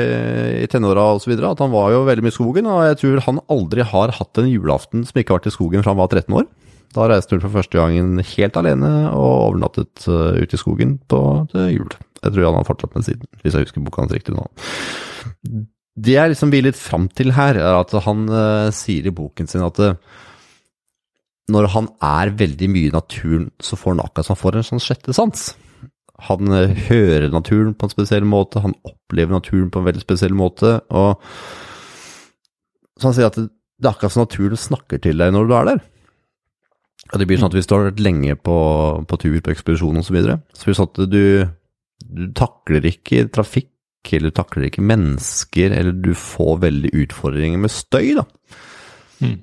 i 0.64 0.68
tenåra 0.70 1.12
osv. 1.14 1.34
at 1.36 1.62
han 1.62 1.74
var 1.74 1.92
jo 1.94 2.04
veldig 2.08 2.26
mye 2.26 2.34
i 2.34 2.38
skogen, 2.38 2.70
og 2.70 2.82
jeg 2.88 2.98
tror 3.02 3.24
han 3.28 3.42
aldri 3.54 3.86
har 3.86 4.14
hatt 4.18 4.42
en 4.42 4.50
julaften 4.50 5.06
som 5.06 5.20
ikke 5.20 5.34
har 5.34 5.42
vært 5.42 5.52
i 5.52 5.54
skogen 5.54 5.84
fra 5.84 5.94
han 5.94 6.02
var 6.02 6.10
13 6.10 6.40
år. 6.40 6.48
Da 6.96 7.06
reiste 7.10 7.36
han 7.36 7.44
for 7.44 7.54
første 7.60 7.78
gangen 7.78 8.22
helt 8.24 8.58
alene 8.58 8.92
og 9.12 9.32
overnattet 9.52 10.06
uh, 10.08 10.38
ute 10.40 10.56
i 10.56 10.60
skogen 10.60 10.96
på 11.10 11.20
jul. 11.68 11.90
Jeg 12.24 12.32
tror 12.34 12.48
han 12.48 12.56
har 12.58 12.66
fortsatt 12.66 12.96
med 12.96 13.06
siden, 13.06 13.28
hvis 13.42 13.54
jeg 13.54 13.68
husker 13.68 13.84
boka 13.84 14.02
hans 14.02 14.14
riktig 14.16 14.34
nå. 14.34 14.46
Det 15.98 16.14
jeg 16.14 16.32
liksom 16.32 16.50
vil 16.54 16.66
litt 16.66 16.78
fram 16.78 17.06
til 17.12 17.34
her, 17.36 17.58
er 17.60 17.76
at 17.82 17.92
han 18.06 18.24
uh, 18.30 18.72
sier 18.74 19.06
i 19.06 19.14
boken 19.14 19.50
sin 19.50 19.66
at 19.66 19.78
uh, 19.82 19.94
når 21.52 21.70
han 21.72 21.88
er 22.04 22.34
veldig 22.38 22.68
mye 22.72 22.90
i 22.90 22.94
naturen, 22.94 23.48
så 23.62 23.78
får 23.78 23.96
han 23.96 24.04
akkurat 24.04 24.28
som 24.28 24.36
han 24.36 24.42
får 24.42 24.58
en 24.58 24.68
sånn 24.68 24.84
sjette 24.84 25.14
sans. 25.16 25.44
Han 26.28 26.50
uh, 26.52 26.74
hører 26.88 27.30
naturen 27.32 27.76
på 27.78 27.88
en 27.88 27.94
spesiell 27.94 28.26
måte, 28.28 28.62
han 28.64 28.76
opplever 28.86 29.38
naturen 29.38 29.70
på 29.72 29.80
en 29.80 29.86
veldig 29.88 30.04
spesiell 30.04 30.34
måte. 30.36 30.80
og 30.90 31.22
Så 32.98 33.08
han 33.08 33.16
sier 33.16 33.30
at 33.30 33.38
det, 33.38 33.48
det 33.78 33.86
er 33.86 33.94
akkurat 33.94 34.16
som 34.16 34.26
naturen 34.26 34.60
snakker 34.60 35.00
til 35.02 35.22
deg 35.22 35.32
når 35.34 35.48
du 35.48 35.54
er 35.56 35.70
der. 35.72 35.82
Og 37.08 37.20
det 37.20 37.28
blir 37.28 37.40
sånn 37.40 37.48
at 37.48 37.56
Hvis 37.56 37.68
du 37.70 37.74
har 37.76 37.86
vært 37.86 38.04
lenge 38.04 38.34
på, 38.36 38.58
på 39.08 39.20
tur, 39.22 39.38
på 39.40 39.54
ekspedisjon 39.54 40.00
osv., 40.00 40.10
så, 40.10 40.16
videre, 40.18 40.38
så 40.52 40.66
blir 40.66 40.74
det 40.74 40.80
sånn 40.80 40.90
at 40.90 41.02
du, 41.14 41.24
du 42.04 42.24
takler 42.36 42.92
ikke 42.92 43.28
trafikk 43.32 43.72
eller 44.08 44.32
du 44.32 44.36
takler 44.38 44.68
ikke 44.68 44.84
mennesker, 44.88 45.72
eller 45.74 45.92
du 45.92 46.14
får 46.16 46.62
veldig 46.62 46.92
utfordringer 47.02 47.60
med 47.60 47.72
støy, 47.72 48.14
da. 48.16 48.24
Mm. 49.20 49.34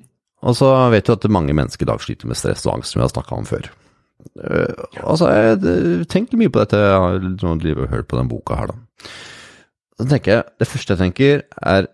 Og 0.46 0.54
så 0.58 0.70
vet 0.92 1.08
du 1.08 1.14
at 1.14 1.26
mange 1.32 1.56
mennesker 1.56 1.86
i 1.86 1.90
dag 1.90 2.02
sliter 2.02 2.30
med 2.30 2.38
stress 2.38 2.66
og 2.68 2.76
angst, 2.76 2.94
som 2.94 3.00
vi 3.00 3.06
har 3.06 3.12
snakka 3.12 3.40
om 3.40 3.48
før. 3.48 3.68
Altså, 5.02 5.28
jeg 5.30 6.06
tenker 6.10 6.38
mye 6.40 6.52
på 6.52 6.62
dette, 6.62 6.78
jeg 6.78 6.94
har 6.96 7.92
hørt 7.92 8.08
på 8.10 8.18
den 8.18 8.30
boka 8.30 8.58
her, 8.60 8.72
da. 8.72 9.10
Så 9.96 10.06
tenker 10.10 10.32
jeg, 10.32 10.44
Det 10.60 10.68
første 10.68 10.92
jeg 10.92 11.00
tenker, 11.00 11.42
er 11.56 11.88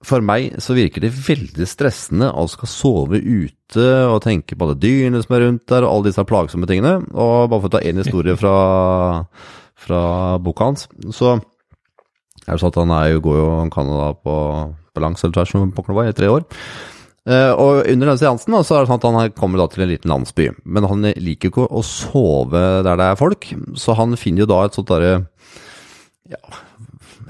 for 0.00 0.24
meg 0.24 0.54
så 0.64 0.72
virker 0.72 1.02
det 1.04 1.12
veldig 1.12 1.66
stressende 1.68 2.30
å 2.32 2.46
skal 2.48 2.70
sove 2.72 3.18
ute 3.20 3.88
og 4.08 4.22
tenke 4.24 4.56
på 4.56 4.64
alle 4.64 4.78
dyrene 4.80 5.20
som 5.20 5.34
er 5.36 5.44
rundt 5.44 5.66
der, 5.68 5.84
og 5.84 5.92
alle 5.92 6.08
disse 6.08 6.24
plagsomme 6.24 6.68
tingene. 6.70 6.94
Og 7.12 7.50
bare 7.52 7.60
for 7.60 7.68
å 7.68 7.74
ta 7.74 7.82
én 7.84 8.00
historie 8.00 8.36
fra, 8.40 8.54
fra 9.76 10.02
boka 10.40 10.70
hans, 10.70 10.86
så 11.12 11.34
er 11.36 12.54
det 12.54 12.62
sånn 12.62 12.72
at 12.72 12.80
han 12.80 12.94
er 12.96 13.10
jo, 13.12 13.24
går 13.28 13.36
jo 13.42 13.50
Canada 13.74 14.14
på, 14.16 14.38
langs 15.00 15.22
eller 15.24 15.36
tvers 15.36 15.52
som 15.52 15.74
pokker 15.76 15.96
var 15.96 16.08
i 16.08 16.16
tre 16.16 16.32
år. 16.32 16.48
Uh, 17.28 17.52
og 17.52 17.70
under 17.84 18.08
denne 18.08 18.16
seansen 18.16 18.56
så 18.64 18.78
er 18.78 18.86
det 18.86 18.88
sånn 18.90 19.00
at 19.00 19.04
han 19.06 19.34
kommer 19.36 19.60
til 19.68 19.84
en 19.84 19.92
liten 19.92 20.12
landsby. 20.12 20.48
Men 20.64 20.88
han 20.88 21.04
liker 21.20 21.52
ikke 21.52 21.68
å 21.68 21.84
sove 21.84 22.62
der 22.86 22.96
det 23.00 23.10
er 23.10 23.20
folk, 23.20 23.50
så 23.76 23.96
han 23.98 24.16
finner 24.20 24.46
jo 24.46 24.50
da 24.52 24.62
et 24.64 24.78
sånt 24.78 24.88
derre 24.90 25.12
ja, 26.30 26.40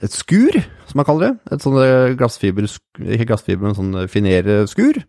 et 0.05 0.15
skur, 0.15 0.57
som 0.89 1.01
man 1.01 1.09
kaller 1.09 1.27
det. 1.27 1.57
Et 1.57 1.65
sånt 1.65 1.81
glassfiber, 2.21 2.69
ikke 3.01 3.29
glassfiber, 3.33 3.67
men 3.67 3.77
sånn 3.77 4.09
finerskur. 4.13 5.03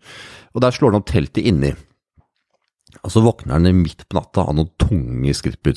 Og 0.51 0.63
der 0.63 0.75
slår 0.75 0.93
han 0.93 1.01
opp 1.01 1.09
teltet 1.11 1.45
inni. 1.47 1.71
Og 3.01 3.13
så 3.13 3.23
våkner 3.23 3.55
han 3.55 3.81
midt 3.81 4.03
på 4.07 4.17
natta 4.17 4.45
av 4.45 4.57
noen 4.57 4.71
tunge 4.81 5.33
skritt 5.37 5.61
på. 5.63 5.71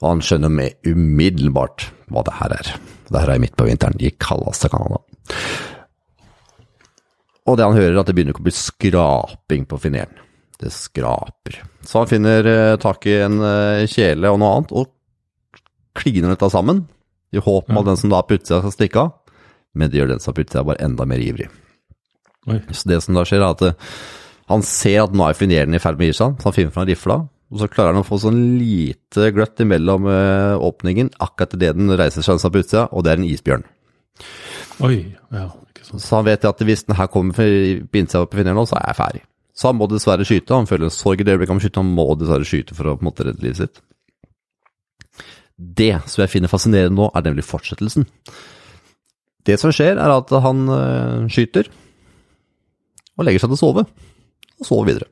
Og 0.00 0.06
han 0.06 0.22
skjønner 0.24 0.52
med 0.52 0.88
umiddelbart 0.88 1.90
hva 2.10 2.24
det 2.26 2.38
her 2.38 2.56
er. 2.56 2.72
Det 3.10 3.20
her 3.20 3.34
er 3.34 3.42
midt 3.42 3.58
på 3.58 3.66
vinteren, 3.68 3.98
i 4.00 4.12
kaldeste 4.22 4.70
Canada. 4.72 5.02
Og 7.48 7.56
det 7.56 7.66
han 7.66 7.76
hører, 7.76 7.94
er 7.94 8.02
at 8.02 8.10
det 8.10 8.16
begynner 8.16 8.36
å 8.36 8.44
bli 8.44 8.54
skraping 8.54 9.66
på 9.68 9.78
fineren. 9.80 10.18
Det 10.60 10.72
skraper. 10.74 11.62
Så 11.86 12.02
han 12.02 12.10
finner 12.10 12.46
eh, 12.46 12.76
tak 12.80 13.06
i 13.08 13.16
en 13.24 13.40
eh, 13.40 13.86
kjele 13.88 14.32
og 14.32 14.40
noe 14.42 14.58
annet, 14.58 14.74
og 14.76 14.90
kliner 15.96 16.34
dette 16.34 16.50
sammen. 16.52 16.84
I 17.32 17.40
håp 17.40 17.70
om 17.70 17.78
at 17.80 17.86
den 17.86 17.98
som 18.00 18.12
da 18.12 18.20
er 18.20 18.26
på 18.26 18.36
utsida 18.36 18.60
skal 18.60 18.74
stikke 18.74 19.04
av. 19.04 19.36
Men 19.78 19.90
det 19.90 20.00
gjør 20.00 20.12
den 20.12 20.22
som 20.22 20.32
er 20.32 20.36
på 20.36 20.44
utsida 20.44 20.66
bare 20.66 20.82
enda 20.84 21.06
mer 21.08 21.22
ivrig. 21.22 21.46
Oi. 22.50 22.58
Så 22.74 22.90
det 22.90 22.98
som 23.04 23.16
da 23.16 23.24
skjer, 23.28 23.44
er 23.44 23.54
at 23.54 23.64
eh, 23.70 23.96
han 24.50 24.66
ser 24.66 25.04
at 25.04 25.14
nå 25.16 25.28
er 25.28 25.38
fineren 25.38 25.76
i 25.76 25.82
ferd 25.82 25.96
med 25.96 26.08
å 26.08 26.10
gi 26.10 26.18
seg, 26.18 26.36
så 26.36 26.50
han 26.50 26.56
finner 26.56 26.74
fram 26.74 26.88
rifla. 26.90 27.20
Og 27.50 27.62
så 27.62 27.70
klarer 27.70 27.94
han 27.94 28.04
å 28.04 28.06
få 28.06 28.18
sånn 28.22 28.38
lite 28.60 29.30
gløtt 29.34 29.62
imellom 29.62 30.04
åpningen, 30.62 31.08
akkurat 31.18 31.56
idet 31.56 31.72
den 31.74 31.90
reiser 31.98 32.22
seg 32.22 32.38
på 32.46 32.62
utsida, 32.62 32.84
og 32.94 33.02
det 33.02 33.10
er 33.10 33.18
en 33.18 33.26
isbjørn. 33.26 33.64
Oi. 34.86 34.96
Ja. 35.34 35.48
Så 35.96 36.10
han 36.16 36.26
vet 36.28 36.44
at 36.46 36.62
hvis 36.66 36.84
den 36.86 36.96
her 36.98 37.08
kommer 37.10 37.32
på 37.34 37.42
innsida 37.98 38.26
på 38.26 38.38
fineren 38.38 38.58
nå, 38.60 38.64
så 38.68 38.76
er 38.78 38.86
jeg 38.90 39.00
ferdig. 39.00 39.22
Så 39.56 39.64
han 39.68 39.78
må 39.80 39.84
dessverre 39.90 40.26
skyte. 40.26 40.56
Han 40.56 40.70
føler 40.70 40.84
en 40.86 40.94
sorg 40.94 41.18
i 41.20 41.24
det 41.26 41.32
øyeblikket 41.34 41.52
han 41.52 41.58
må 41.58 41.64
skyte, 41.64 41.82
han 41.82 41.96
må 41.98 42.06
dessverre 42.20 42.48
skyte 42.48 42.72
for 42.78 42.84
å 42.86 42.96
på 42.96 43.02
en 43.04 43.10
måte 43.10 43.24
redde 43.26 43.44
livet 43.44 43.60
sitt. 43.60 43.76
Det 45.60 45.94
som 46.08 46.18
jeg 46.22 46.32
finner 46.32 46.52
fascinerende 46.52 46.96
nå, 46.96 47.06
er 47.12 47.22
nemlig 47.26 47.44
fortsettelsen. 47.44 48.04
Det 49.44 49.56
som 49.60 49.70
skjer, 49.74 49.94
er 50.00 50.10
at 50.14 50.28
han 50.44 50.58
øh, 50.72 51.28
skyter 51.32 51.66
og 53.18 53.24
legger 53.26 53.40
seg 53.42 53.50
til 53.50 53.58
å 53.58 53.60
sove, 53.60 53.82
og 54.60 54.64
sover 54.64 54.86
videre. 54.88 55.08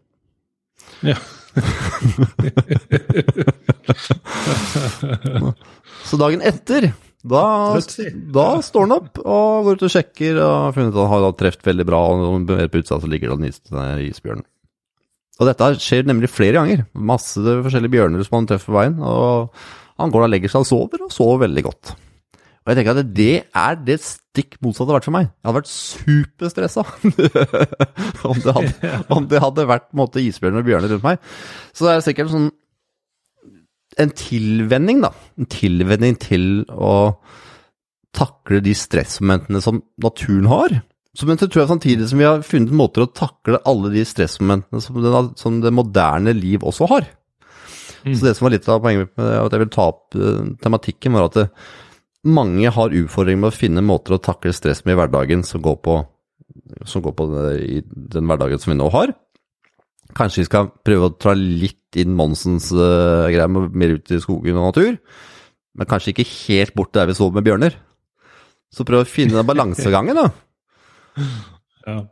Ja. 1.04 1.18
Så 6.08 6.16
dagen 6.20 6.42
etter, 6.46 6.82
da, 7.26 7.42
da 8.34 8.46
står 8.62 8.84
han 8.86 8.94
opp 8.94 9.18
og 9.24 9.66
går 9.66 9.78
ut 9.78 9.86
og 9.88 9.90
sjekker 9.90 10.38
og 10.38 10.52
har 10.52 10.76
funnet 10.76 10.94
at 10.94 11.10
han 11.10 11.24
har 11.26 11.34
truffet 11.40 11.66
veldig 11.66 11.86
bra, 11.88 12.02
og 12.14 12.36
mer 12.46 12.70
på 12.70 12.82
utsida 12.82 13.00
så 13.02 13.10
ligger 13.10 13.32
det 13.32 13.38
en 13.38 13.48
is, 13.48 13.60
den 13.66 14.04
isbjørnen. 14.06 14.46
Og 15.38 15.46
dette 15.46 15.70
skjer 15.82 16.06
nemlig 16.06 16.30
flere 16.30 16.58
ganger. 16.58 16.84
Masse 16.94 17.38
forskjellige 17.42 17.94
bjørner 17.94 18.26
som 18.26 18.40
han 18.40 18.48
treffer 18.50 18.72
på 18.72 18.78
veien, 18.78 18.98
og 19.02 19.50
han 19.98 20.14
går 20.14 20.26
og 20.26 20.30
legger 20.30 20.52
seg 20.52 20.62
og 20.62 20.70
sover, 20.70 21.02
og 21.06 21.14
sover 21.14 21.42
veldig 21.46 21.64
godt. 21.66 21.92
Og 22.68 22.72
jeg 22.72 22.78
tenker 22.78 22.98
at 23.00 23.12
det 23.16 23.34
er 23.56 23.76
det 23.80 23.96
stikk 24.04 24.58
motsatte 24.62 24.92
vært 24.92 25.06
for 25.08 25.14
meg. 25.14 25.30
Jeg 25.30 25.48
hadde 25.48 25.60
vært 25.62 25.70
superstressa 25.72 26.82
om, 28.28 28.42
om 29.16 29.28
det 29.30 29.42
hadde 29.42 29.68
vært 29.70 29.88
måte, 29.96 30.22
isbjørner 30.22 30.60
og 30.60 30.68
bjørner 30.68 30.92
rundt 30.94 31.06
meg. 31.06 31.22
Så 31.72 31.86
det 31.86 31.94
er 31.94 32.04
sikkert 32.04 32.34
sånn 32.34 32.50
en 33.98 34.12
tilvenning, 34.14 35.02
da. 35.02 35.12
En 35.38 35.48
tilvenning 35.50 36.18
til 36.22 36.62
å 36.70 37.18
takle 38.16 38.62
de 38.64 38.74
stressmomentene 38.76 39.60
som 39.62 39.82
naturen 40.02 40.48
har. 40.50 40.80
Så, 41.18 41.26
men 41.26 41.40
så 41.40 41.48
tror 41.48 41.64
jeg 41.64 41.72
samtidig 41.72 42.08
som 42.10 42.20
vi 42.20 42.28
har 42.28 42.44
funnet 42.46 42.74
måter 42.78 43.04
å 43.04 43.10
takle 43.10 43.60
alle 43.68 43.90
de 43.94 44.04
stressmomentene 44.06 44.82
som, 44.84 44.98
den, 45.02 45.32
som 45.40 45.58
det 45.64 45.74
moderne 45.74 46.34
liv 46.36 46.62
også 46.66 46.88
har. 46.92 47.08
Så 48.06 48.22
det 48.22 48.36
som 48.38 48.46
var 48.46 48.54
litt 48.54 48.68
av 48.70 48.80
poenget 48.84 49.10
med 49.18 49.32
at 49.40 49.54
jeg 49.54 49.64
vil 49.64 49.72
ta 49.74 49.88
opp 49.90 50.16
eh, 50.16 50.52
tematikken, 50.62 51.16
var 51.16 51.26
at 51.28 51.38
det, 51.40 51.48
mange 52.28 52.70
har 52.74 52.94
utfordringer 52.94 53.42
med 53.42 53.50
å 53.50 53.56
finne 53.56 53.84
måter 53.84 54.16
å 54.16 54.22
takle 54.22 54.54
stress 54.54 54.84
med 54.84 54.94
i 54.94 55.00
hverdagen 55.00 55.42
som 55.46 55.62
går 55.64 55.76
på, 55.82 55.96
som 56.86 57.02
går 57.04 57.14
på 57.18 57.26
det, 57.32 57.48
i 57.66 57.80
den 58.14 58.30
hverdagen 58.30 58.62
som 58.62 58.72
vi 58.72 58.78
nå 58.78 58.88
har. 58.94 59.12
Kanskje 60.16 60.42
vi 60.42 60.48
skal 60.48 60.70
prøve 60.86 61.08
å 61.08 61.16
ta 61.20 61.34
litt 61.36 61.98
inn 62.00 62.14
Monsens 62.16 62.70
uh, 62.72 63.28
greier 63.28 63.50
med 63.52 63.74
mer 63.76 63.96
ut 63.98 64.12
i 64.12 64.20
skogen 64.22 64.56
og 64.56 64.70
natur, 64.70 64.96
men 65.78 65.88
kanskje 65.88 66.14
ikke 66.14 66.28
helt 66.28 66.74
bort 66.76 66.94
der 66.96 67.10
vi 67.10 67.16
sover 67.18 67.38
med 67.38 67.48
bjørner. 67.48 67.76
Så 68.72 68.84
prøv 68.88 69.04
å 69.04 69.08
finne 69.08 69.36
den 69.38 69.48
balansegangen, 69.48 70.22
da. 70.24 70.30
Ja. 71.88 72.02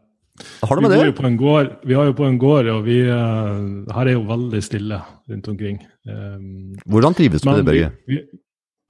Har 0.65 0.77
du 0.77 0.81
med 0.85 0.93
vi 0.93 0.97
det? 1.01 1.25
en 1.25 1.37
gård, 1.37 1.71
vi 1.85 1.97
har 1.97 2.07
jo 2.09 2.15
på 2.17 2.25
en 2.25 2.39
gård, 2.41 2.69
og 2.73 2.85
vi, 2.87 2.99
uh, 3.09 3.85
her 3.93 4.09
er 4.09 4.17
jo 4.17 4.23
veldig 4.29 4.61
stille 4.65 5.01
rundt 5.29 5.49
omkring. 5.53 5.79
Um, 6.09 6.77
Hvordan 6.85 7.17
trives 7.17 7.45
du 7.45 7.49
med 7.51 7.61
det, 7.61 7.67
Børge? 7.69 8.23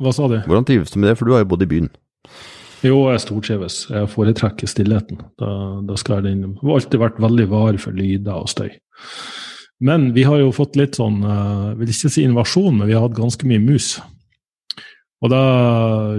hva 0.02 0.12
sa 0.14 0.28
du? 0.30 0.36
Hvordan 0.46 0.66
trives 0.68 0.94
du 0.94 0.98
med 1.00 1.10
det, 1.10 1.16
for 1.18 1.26
du 1.26 1.34
har 1.34 1.42
jo 1.42 1.50
bodd 1.50 1.64
i 1.66 1.70
byen. 1.70 1.90
Jo, 2.84 2.98
jeg 3.10 3.22
stortrives. 3.25 3.78
Jeg 3.90 4.10
foretrekker 4.12 4.70
stillheten. 4.70 5.22
Da, 5.40 5.50
da 5.86 5.96
skal 5.98 6.20
jeg 6.20 6.28
den. 6.28 6.56
Jeg 6.58 6.68
har 6.68 6.80
alltid 6.80 7.02
vært 7.02 7.22
veldig 7.25 7.46
var 7.50 7.78
for 7.82 7.96
lyder 7.96 8.42
og 8.42 8.50
støy. 8.52 8.75
Men 9.84 10.12
vi 10.16 10.24
har 10.24 10.40
jo 10.40 10.52
fått 10.56 10.76
litt 10.80 10.96
sånn, 10.96 11.20
eh, 11.20 11.64
jeg 11.70 11.78
vil 11.80 11.94
ikke 11.94 12.12
si 12.12 12.24
invasjon, 12.24 12.78
men 12.78 12.88
vi 12.88 12.96
har 12.96 13.04
hatt 13.04 13.18
ganske 13.18 13.48
mye 13.48 13.62
mus. 13.62 13.96
Og 15.24 15.32
da 15.32 15.42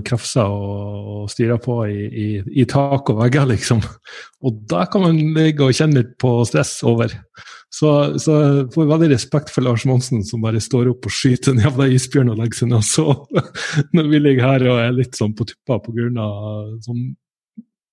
krafser 0.05 0.49
og, 0.49 1.27
styrer 1.29 1.59
på 1.61 1.75
i, 1.85 2.05
i, 2.07 2.27
i 2.61 2.65
tak 2.69 3.09
og 3.11 3.19
vegger, 3.21 3.45
liksom. 3.49 3.81
Og 4.47 4.63
da 4.69 4.85
kan 4.89 5.03
man 5.03 5.19
ligge 5.35 5.65
og 5.65 5.75
kjenne 5.75 6.01
litt 6.01 6.15
på 6.21 6.31
stress 6.49 6.79
over. 6.87 7.13
Så, 7.73 7.89
så 8.21 8.37
jeg 8.39 8.67
får 8.73 8.89
veldig 8.89 9.09
respekt 9.11 9.51
for 9.53 9.65
Lars 9.65 9.83
Monsen, 9.89 10.23
som 10.25 10.41
bare 10.45 10.61
står 10.63 10.93
opp 10.93 11.05
og 11.09 11.13
skyter 11.13 11.53
en 11.53 11.61
jævla 11.65 11.89
isbjørn 11.93 12.31
og 12.33 12.39
legger 12.41 12.61
seg 12.61 12.71
ned 12.71 12.79
og 12.79 12.87
sover. 12.87 13.51
Når 13.97 14.09
vi 14.13 14.21
ligger 14.23 14.47
her 14.47 14.67
og 14.71 14.81
er 14.81 14.95
litt 14.95 15.19
sånn 15.19 15.35
på 15.37 15.45
tuppa 15.49 15.81
pga. 15.83 16.29
sånn 16.87 17.09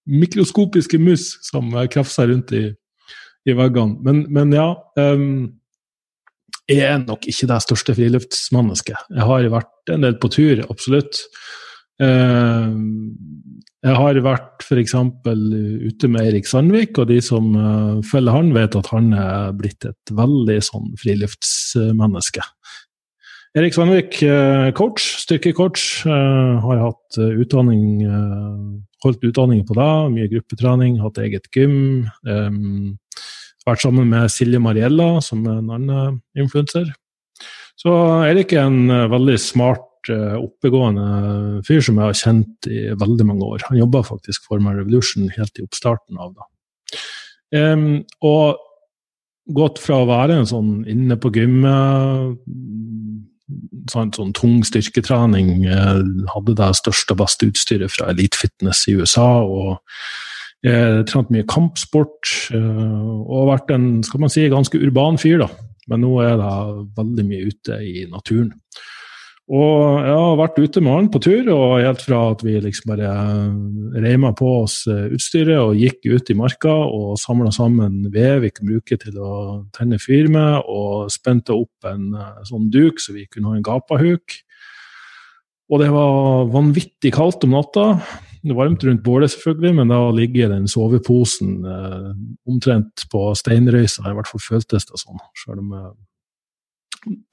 mikroskopiske 0.05 0.99
mus 1.01 1.31
som 1.47 1.73
krafser 1.93 2.29
rundt 2.29 2.53
i, 2.53 2.67
i 3.45 3.57
veggene. 3.57 4.01
Men, 4.05 4.25
men 4.33 4.55
ja. 4.57 4.71
Um, 4.99 5.61
jeg 6.71 6.87
er 6.89 7.03
nok 7.03 7.27
ikke 7.29 7.49
det 7.51 7.61
største 7.61 7.93
friluftsmennesket. 7.97 9.11
Jeg 9.13 9.29
har 9.29 9.51
vært 9.53 9.93
en 9.93 10.07
del 10.07 10.17
på 10.21 10.31
tur, 10.33 10.63
absolutt. 10.73 11.21
Ehm, 12.03 13.13
jeg 13.85 13.97
har 13.99 14.19
vært 14.25 14.65
f.eks. 14.65 14.95
ute 14.97 16.09
med 16.09 16.23
Eirik 16.23 16.49
Sandvik, 16.49 16.97
og 16.99 17.11
de 17.13 17.21
som 17.23 17.53
eh, 17.53 18.01
følger 18.09 18.33
han, 18.33 18.55
vet 18.57 18.79
at 18.81 18.89
han 18.95 19.13
er 19.13 19.53
blitt 19.59 19.85
et 19.85 20.15
veldig 20.17 20.57
sånn 20.65 20.95
friluftsmenneske. 21.03 22.47
Erik 23.55 23.77
Sandvik, 23.77 24.23
eh, 24.25 24.71
coach, 24.75 25.05
styrkecoach, 25.27 25.85
eh, 26.09 26.65
har 26.65 26.81
hatt 26.81 27.21
utdanning, 27.21 28.01
holdt 29.05 29.25
utdanning 29.29 29.63
på 29.69 29.77
det, 29.79 29.93
mye 30.15 30.31
gruppetrening, 30.33 30.99
hatt 31.05 31.21
eget 31.23 31.49
gym. 31.55 32.07
Um, 32.27 32.97
vært 33.65 33.85
sammen 33.85 34.11
med 34.11 34.33
Silje 34.33 34.61
Mariella, 34.61 35.19
som 35.25 35.45
er 35.49 35.61
en 35.61 35.73
annen 35.79 36.21
influenser. 36.39 36.91
Så 37.81 37.93
Erik 38.29 38.55
er 38.55 38.69
en 38.69 38.93
eh, 38.93 39.09
veldig 39.13 39.37
smart, 39.41 40.09
eh, 40.13 40.37
oppegående 40.39 41.63
fyr 41.67 41.83
som 41.85 41.99
jeg 41.99 42.07
har 42.07 42.21
kjent 42.21 42.69
i 42.71 42.85
veldig 43.01 43.27
mange 43.29 43.49
år. 43.49 43.65
Han 43.71 43.81
jobba 43.81 44.05
faktisk 44.07 44.47
for 44.49 44.63
My 44.63 44.77
Revolution 44.77 45.27
helt 45.35 45.59
i 45.59 45.65
oppstarten 45.67 46.21
av 46.21 46.37
det. 46.37 46.51
Um, 47.55 48.05
og 48.25 48.61
gått 49.55 49.79
fra 49.83 50.01
å 50.01 50.09
være 50.09 50.39
en 50.41 50.49
sånn 50.49 50.71
inne 50.89 51.19
på 51.21 51.31
gymmet 51.35 52.39
sånn, 53.91 54.13
sånn 54.17 54.33
tung 54.37 54.63
styrketrening, 54.67 55.67
eh, 55.67 56.03
hadde 56.35 56.57
det 56.59 56.71
største 56.81 57.17
og 57.17 57.23
beste 57.25 57.49
utstyret 57.51 57.93
fra 57.95 58.11
Elite 58.13 58.41
Fitness 58.41 58.87
i 58.89 58.97
USA. 58.99 59.29
og 59.45 59.79
jeg 60.65 61.05
trent 61.11 61.29
mye 61.29 61.45
kampsport 61.45 62.31
eh, 62.57 63.09
og 63.29 63.51
vært 63.51 63.73
en 63.75 63.89
skal 64.07 64.23
man 64.23 64.33
si, 64.33 64.47
ganske 64.49 64.81
urban 64.81 65.21
fyr. 65.21 65.45
da. 65.45 65.49
Men 65.93 66.01
nå 66.01 66.15
er 66.25 66.39
det 66.41 66.53
veldig 66.97 67.25
mye 67.29 67.51
ute 67.51 67.81
i 67.85 68.07
naturen. 68.09 68.55
Og 69.45 69.99
jeg 70.01 70.15
har 70.17 70.39
vært 70.41 70.57
ute 70.57 70.81
med 70.81 70.95
han 70.95 71.09
på 71.13 71.21
tur, 71.21 71.49
og 71.53 71.83
helt 71.85 72.01
fra 72.01 72.21
at 72.33 72.41
vi 72.47 72.55
liksom 72.65 72.95
bare 72.95 73.11
reima 74.01 74.31
på 74.33 74.49
oss 74.63 74.79
eh, 74.89 75.11
utstyret 75.13 75.59
og 75.61 75.77
gikk 75.77 76.01
ut 76.09 76.33
i 76.33 76.37
marka 76.39 76.73
og 76.73 77.19
samla 77.21 77.53
sammen 77.53 78.07
ved 78.15 78.41
vi 78.41 78.53
kunne 78.55 78.79
bruke 78.79 78.97
til 79.03 79.19
å 79.21 79.35
tenne 79.77 80.01
fyr 80.01 80.31
med, 80.33 80.65
og 80.65 81.13
spente 81.13 81.53
opp 81.53 81.91
en 81.91 82.15
eh, 82.17 82.41
sånn 82.49 82.71
duk 82.73 83.05
så 83.05 83.13
vi 83.19 83.27
kunne 83.29 83.53
ha 83.53 83.59
en 83.59 83.67
gapahuk. 83.69 84.39
Og 85.73 85.81
det 85.81 85.91
var 85.93 86.49
vanvittig 86.53 87.13
kaldt 87.13 87.45
om 87.45 87.53
natta. 87.59 87.87
Det 88.45 88.53
var 88.53 88.67
varmt 88.67 88.83
rundt 88.85 89.05
bålet, 89.05 89.33
selvfølgelig, 89.33 89.77
men 89.77 89.93
da 89.93 90.01
ligger 90.13 90.51
den 90.53 90.67
soveposen 90.69 91.55
eh, 91.69 92.11
omtrent 92.49 93.05
på 93.13 93.29
steinrøysa. 93.41 94.09
I 94.09 94.17
hvert 94.17 94.33
fall 94.33 94.45
føltes 94.45 94.89
det 94.89 95.05
sånn. 95.05 95.21
Selv 95.45 95.61
om 95.61 95.77
eh, 95.77 95.95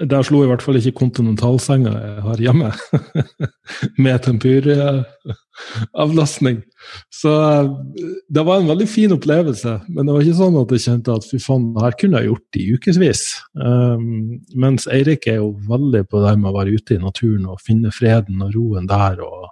Der 0.02 0.24
slo 0.28 0.44
i 0.44 0.50
hvert 0.50 0.64
fall 0.66 0.80
ikke 0.80 1.00
kontinentalsenga 1.00 1.92
jeg 1.96 2.22
har 2.26 2.38
hjemme, 2.44 2.70
med 4.04 4.18
tempuravlastning. 4.26 6.58
Så 7.14 7.32
eh, 7.32 7.68
det 8.28 8.44
var 8.48 8.58
en 8.60 8.72
veldig 8.72 8.90
fin 8.90 9.12
opplevelse, 9.16 9.74
men 9.88 10.06
det 10.06 10.14
var 10.16 10.22
ikke 10.26 10.42
sånn 10.42 10.62
at 10.62 10.72
jeg 10.76 10.86
kjente 10.88 11.16
at 11.16 11.28
fy 11.30 11.38
faen, 11.44 11.66
her 11.80 11.94
kunne 12.00 12.18
jeg 12.20 12.30
gjort 12.32 12.52
i 12.60 12.62
ukevis. 12.76 13.24
Um, 13.56 14.06
mens 14.60 14.84
Eirik 14.92 15.24
er 15.32 15.38
jo 15.40 15.50
veldig 15.70 16.04
på 16.12 16.18
det 16.26 16.36
med 16.42 16.50
å 16.52 16.58
være 16.60 16.76
ute 16.76 16.92
i 16.98 17.04
naturen 17.04 17.46
og 17.54 17.64
finne 17.64 17.90
freden 17.96 18.38
og 18.44 18.50
roen 18.58 18.86
der. 18.92 19.16
og 19.24 19.44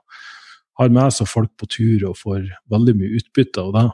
har 0.79 0.91
med 0.95 1.13
seg 1.13 1.27
folk 1.27 1.51
på 1.59 1.67
tur 1.67 2.07
og 2.09 2.19
får 2.19 2.45
veldig 2.71 2.95
mye 2.99 3.19
utbytte 3.19 3.65
av 3.65 3.73
det. 3.75 3.87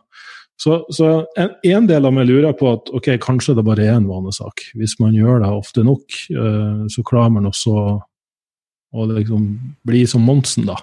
Så, 0.55 0.79
så 0.93 1.09
en, 1.35 1.51
en, 1.67 1.87
del 1.89 2.07
av 2.07 2.13
meg 2.15 2.29
lurer 2.29 2.55
på 2.55 2.69
at 2.71 2.91
ok, 2.95 3.11
kanskje 3.23 3.57
det 3.57 3.65
bare 3.67 3.89
er 3.89 3.97
en 3.97 4.07
vanesak. 4.07 4.63
Hvis 4.79 4.95
man 5.01 5.15
gjør 5.15 5.43
det 5.43 5.51
ofte 5.51 5.83
nok, 5.83 6.05
uh, 6.31 6.85
så 6.91 7.03
klarer 7.07 7.33
man 7.35 7.49
også 7.49 7.75
å 8.95 9.07
liksom 9.11 9.49
bli 9.87 10.05
som 10.07 10.23
Monsen, 10.23 10.69
da. 10.69 10.77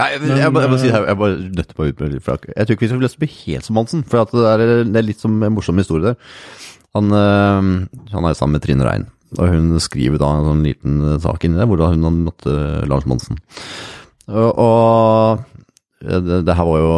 Nei, 0.00 0.08
jeg, 0.14 0.24
jeg, 0.24 0.40
jeg, 0.40 0.56
jeg, 0.56 0.80
si 0.80 0.88
det 0.88 0.96
her, 0.96 1.06
jeg 1.10 1.20
bare 1.20 1.38
nøtter 1.60 1.76
på 1.76 1.86
å 1.86 2.10
litt 2.10 2.26
flak. 2.26 2.48
Jeg 2.50 2.66
tror 2.66 2.76
ikke 2.76 2.86
vi 2.86 2.90
skal 2.90 3.02
løse 3.04 3.20
bli 3.20 3.30
helt 3.36 3.68
som 3.68 3.78
Monsen, 3.78 4.02
for 4.08 4.24
at 4.24 4.34
det, 4.34 4.44
er, 4.48 4.82
det 4.88 4.98
er 4.98 5.06
litt 5.06 5.22
som 5.22 5.38
en 5.38 5.54
morsom 5.54 5.78
historie 5.78 6.10
der. 6.10 6.18
Han, 6.96 7.14
øh, 7.14 7.70
han 8.10 8.26
er 8.26 8.34
sammen 8.34 8.58
med 8.58 8.64
Trine 8.64 8.86
Rein, 8.86 9.06
og 9.36 9.52
hun 9.52 9.78
skriver 9.82 10.18
da 10.18 10.32
en 10.34 10.48
sånn 10.48 10.66
liten 10.66 10.98
sak 11.22 11.46
inni 11.46 11.60
der 11.60 11.70
hvor 11.70 11.78
da 11.78 11.92
hun 11.92 12.08
har 12.08 12.16
møtt 12.16 12.48
Lars 12.90 13.06
Monsen. 13.06 13.38
Og, 14.30 14.50
og 14.58 15.60
det, 16.00 16.40
det, 16.48 16.54
her 16.56 16.64
var 16.64 16.80
jo 16.80 16.92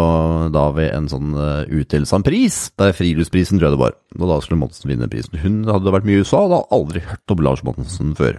da 0.54 0.68
ved 0.76 0.92
en 0.94 1.08
sånn 1.10 1.34
uh, 1.34 1.66
utdelelse 1.66 2.14
av 2.14 2.20
en 2.20 2.26
pris, 2.26 2.58
det 2.78 2.86
er 2.86 2.94
Friluftsprisen, 2.94 3.58
tror 3.58 3.68
jeg 3.68 3.74
det 3.74 3.82
var. 3.82 3.96
Og 4.20 4.28
da 4.30 4.38
skulle 4.44 4.60
Monsen 4.60 4.92
vinne 4.92 5.10
prisen. 5.10 5.40
Hun 5.42 5.62
hadde 5.66 5.94
vært 5.94 6.06
mye 6.06 6.20
i 6.20 6.22
USA 6.22 6.44
og 6.44 6.52
hadde 6.52 6.76
aldri 6.78 7.02
hørt 7.08 7.34
om 7.34 7.42
Lars 7.42 7.64
Monsen 7.66 8.12
før. 8.18 8.38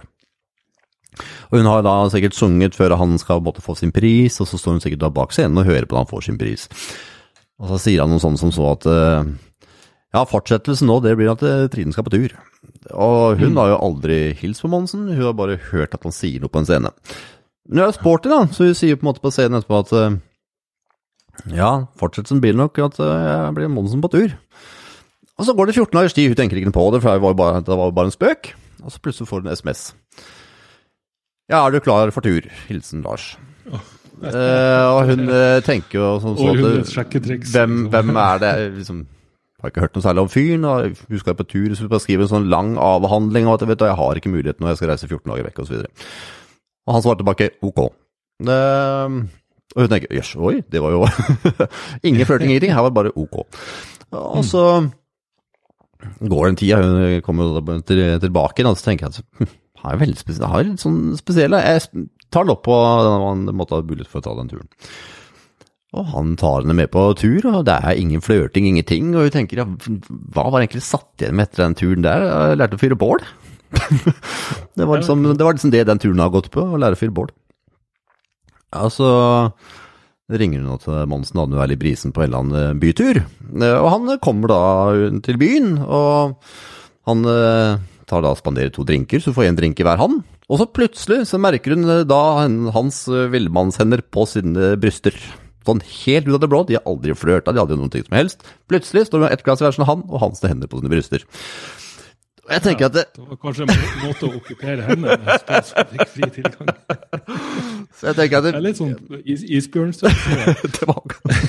Og 1.52 1.60
hun 1.60 1.68
har 1.68 1.84
da 1.86 1.94
sikkert 2.10 2.36
sunget 2.38 2.78
før 2.78 2.96
han 2.98 3.18
skal 3.20 3.44
måtte 3.44 3.62
få 3.64 3.76
sin 3.78 3.92
pris, 3.94 4.40
og 4.40 4.48
så 4.48 4.58
står 4.58 4.78
hun 4.78 4.82
sikkert 4.86 5.04
da 5.04 5.12
bak 5.14 5.36
scenen 5.36 5.60
og 5.60 5.68
hører 5.68 5.86
på 5.86 5.98
da 5.98 6.02
han 6.02 6.10
får 6.10 6.26
sin 6.30 6.40
pris. 6.40 6.66
Og 7.60 7.70
så 7.70 7.82
sier 7.84 8.02
han 8.02 8.10
noe 8.10 8.24
sånt 8.24 8.40
som 8.40 8.50
så 8.54 8.72
at 8.72 8.88
uh, 8.88 9.20
ja, 10.16 10.24
fortsettelsen 10.24 10.88
nå, 10.88 11.00
det 11.04 11.12
blir 11.20 11.34
at 11.34 11.44
uh, 11.44 11.68
Trine 11.70 11.92
skal 11.94 12.08
på 12.08 12.16
tur. 12.16 12.34
Og 12.90 13.36
hun 13.36 13.52
mm. 13.52 13.60
har 13.60 13.74
jo 13.74 13.80
aldri 13.84 14.18
hilst 14.40 14.64
på 14.64 14.72
Monsen, 14.72 15.10
hun 15.12 15.26
har 15.28 15.36
bare 15.36 15.60
hørt 15.70 15.92
at 15.92 16.08
han 16.08 16.16
sier 16.16 16.40
noe 16.40 16.52
på 16.52 16.64
en 16.64 16.72
scene. 16.72 16.96
Men 17.68 17.84
hun 17.84 17.90
er 17.90 17.98
sporty, 18.00 18.32
da, 18.32 18.46
så 18.48 18.72
hun 18.72 18.78
sier 18.80 18.96
på 18.96 19.04
en 19.04 19.12
måte 19.12 19.22
på 19.24 19.32
scenen 19.34 19.60
etterpå 19.60 19.84
at 19.84 19.98
ja, 21.52 21.72
fortsettelsen 22.00 22.42
blir 22.42 22.56
nok 22.58 22.78
at 22.84 23.00
jeg 23.00 23.54
blir 23.56 23.72
Monsen 23.72 24.02
på 24.04 24.12
tur. 24.12 24.36
Og 25.34 25.48
så 25.48 25.54
går 25.56 25.66
det 25.66 25.74
14 25.74 25.96
dagers 25.96 26.14
tid, 26.14 26.30
hun 26.30 26.38
tenker 26.38 26.60
ikke 26.60 26.74
på 26.74 26.86
det, 26.94 27.02
for 27.02 27.16
det 27.16 27.24
var 27.24 27.34
jo 27.34 27.40
bare, 27.40 27.64
var 27.66 27.90
jo 27.90 27.96
bare 27.96 28.10
en 28.10 28.14
spøk. 28.14 28.54
Og 28.84 28.92
så 28.92 29.00
plutselig 29.02 29.28
får 29.28 29.42
hun 29.42 29.50
en 29.50 29.56
SMS. 29.58 29.82
Ja, 31.50 31.64
er 31.64 31.74
du 31.74 31.80
klar 31.84 32.12
for 32.14 32.24
tur? 32.24 32.46
Hilsen 32.68 33.02
Lars. 33.04 33.34
Oh. 33.68 33.82
Eh, 34.22 34.84
og 34.94 35.10
hun 35.10 35.26
eh, 35.26 35.58
tenker 35.66 35.98
jo 35.98 36.12
sånn 36.22 36.36
så 36.38 36.52
at 37.02 37.26
hvem, 37.50 37.80
hvem, 37.92 38.12
er 38.14 38.38
det 38.40 38.52
liksom, 38.78 39.02
Har 39.60 39.72
ikke 39.72 39.82
hørt 39.84 39.98
noe 39.98 40.04
særlig 40.04 40.24
om 40.24 40.30
fyren. 40.30 40.64
og 40.68 41.02
Hun 41.10 41.20
skal 41.20 41.36
på 41.38 41.48
tur, 41.50 41.74
så 41.74 41.88
hun 41.88 42.02
skrive 42.02 42.26
en 42.26 42.30
sånn 42.30 42.48
lang 42.52 42.76
avhandling 42.80 43.48
og 43.50 43.58
at 43.58 43.68
vet, 43.68 43.84
jeg 43.84 44.00
har 44.00 44.20
ikke 44.20 44.32
mulighet 44.32 44.62
når 44.62 44.72
jeg 44.72 44.80
skal 44.80 44.92
reise 44.92 45.10
14 45.10 45.32
dager 45.32 45.48
vekk, 45.50 45.62
osv. 45.64 45.74
Og, 45.74 45.82
så 45.82 46.84
og 46.84 46.96
han 46.96 47.04
svarer 47.04 47.20
tilbake 47.22 47.50
ok. 47.64 47.82
Eh, 48.44 49.18
og 49.74 49.82
hun 49.82 49.90
tenker 49.90 50.14
jøss, 50.14 50.34
oi, 50.38 50.60
det 50.70 50.82
var 50.82 50.94
jo 50.94 51.02
Ingen 52.06 52.26
flørting, 52.28 52.52
ingenting. 52.52 52.74
Her 52.74 52.84
var 52.86 52.92
det 52.92 52.98
bare 53.00 53.14
ok. 53.18 53.40
Og 54.14 54.44
så 54.46 54.64
går 56.20 56.46
den 56.46 56.58
tida, 56.60 56.78
hun 56.82 57.24
kommer 57.26 57.80
tilbake 57.88 58.60
igjen, 58.60 58.70
og 58.70 58.78
så 58.78 58.90
tenker 58.90 59.08
jeg 59.08 59.16
at 59.16 59.40
hm, 59.40 59.50
har 59.84 60.00
veldig 60.00 60.20
spesiell, 60.20 60.48
har 60.48 60.64
litt 60.64 60.84
sånn 60.84 61.00
spesielle 61.18 61.60
Jeg 61.60 62.06
tar 62.32 62.46
det 62.46 62.54
opp 62.54 62.64
på 62.66 62.76
den 62.76 63.50
måten 63.56 63.78
ha 63.78 63.82
mulighet 63.84 64.10
for 64.10 64.22
å 64.22 64.26
ta 64.28 64.36
den 64.38 64.50
turen. 64.52 64.70
Og 65.94 66.08
han 66.10 66.34
tar 66.38 66.64
henne 66.64 66.74
med 66.74 66.90
på 66.90 67.04
tur, 67.18 67.44
og 67.52 67.66
det 67.68 67.76
er 67.76 68.00
ingen 68.00 68.22
flørting, 68.24 68.66
ingenting. 68.66 69.12
Og 69.14 69.28
hun 69.28 69.34
tenker 69.34 69.62
ja, 69.62 69.66
hva 69.66 70.48
var 70.50 70.62
egentlig 70.64 70.82
satt 70.82 71.22
igjen 71.22 71.38
med 71.38 71.46
etter 71.46 71.62
den 71.62 71.76
turen 71.78 72.06
der? 72.06 72.26
Jeg 72.26 72.58
lærte 72.58 72.78
å 72.78 72.82
fyre 72.82 72.98
bål. 72.98 73.22
det, 73.74 74.86
var 74.86 74.98
liksom, 74.98 75.22
det 75.34 75.46
var 75.46 75.54
liksom 75.54 75.72
det 75.74 75.84
den 75.86 76.02
turen 76.02 76.22
har 76.22 76.34
gått 76.34 76.50
på, 76.54 76.66
å 76.66 76.80
lære 76.80 76.98
å 76.98 77.00
fyre 77.00 77.14
bål. 77.14 77.30
Ja, 78.74 78.88
så 78.90 79.08
ringer 80.34 80.62
hun 80.62 80.68
nå 80.72 80.76
til 80.82 81.08
Monsen, 81.10 81.38
hadde 81.38 81.54
du 81.54 81.62
er 81.62 81.70
litt 81.70 81.82
brisen 81.82 82.14
på 82.14 82.24
en 82.24 82.30
eller 82.30 82.44
annen 82.44 82.82
bytur. 82.82 83.20
Og 83.54 83.88
han 83.92 84.14
kommer 84.24 84.50
da 84.50 84.60
til 85.26 85.38
byen, 85.40 85.76
og 85.84 86.38
han 87.08 87.26
tar 88.08 88.24
da 88.24 88.32
spanderer 88.36 88.72
to 88.74 88.86
drinker, 88.88 89.22
så 89.22 89.34
får 89.36 89.50
én 89.50 89.58
drink 89.58 89.80
i 89.80 89.86
hver 89.86 90.00
hand. 90.00 90.24
Og 90.50 90.60
så 90.60 90.66
plutselig 90.68 91.22
så 91.30 91.40
merker 91.40 91.76
hun 91.76 91.86
da 92.08 92.22
hans 92.74 93.04
villmannshender 93.08 94.04
på 94.12 94.26
sine 94.28 94.74
bryster. 94.80 95.16
Sånn 95.64 95.80
helt 96.04 96.26
ut 96.28 96.34
av 96.36 96.42
det 96.42 96.50
blå, 96.52 96.60
de 96.68 96.76
har 96.76 96.84
aldri 96.88 97.14
flørta, 97.16 97.54
de 97.54 97.62
hadde 97.62 97.72
jo 97.76 97.80
noen 97.80 97.92
ting 97.92 98.04
som 98.04 98.18
helst. 98.18 98.44
Plutselig 98.68 99.06
står 99.08 99.24
det 99.24 99.32
ett 99.32 99.44
glass 99.46 99.62
i 99.62 99.68
hver 99.68 99.76
sin 99.76 99.88
hand, 99.88 100.04
og 100.10 100.20
hans 100.20 100.44
hender 100.44 100.68
på 100.68 100.80
sine 100.80 100.92
bryster. 100.92 101.24
Og 102.44 102.52
jeg 102.52 102.64
tenker 102.66 102.90
at 102.90 102.96
det, 102.98 103.06
det 103.16 103.24
var 103.24 103.38
kanskje 103.40 103.64
en 103.64 103.70
måte 104.02 104.28
å 104.28 104.34
okkupere 104.36 104.84
hendene 104.84 105.16
mens 105.24 105.70
han 105.72 105.88
fikk 105.94 106.10
fri 106.12 106.28
tilgang. 106.34 106.68
Så 107.94 108.10
jeg 108.10 108.18
tenker 108.18 108.40
at 108.40 108.46
det, 108.46 108.52
det 108.56 108.58
er 108.58 108.64
litt 108.64 108.80
sånn 108.80 108.94
is 109.22 109.68
det, 109.70 110.86
var, 110.88 111.00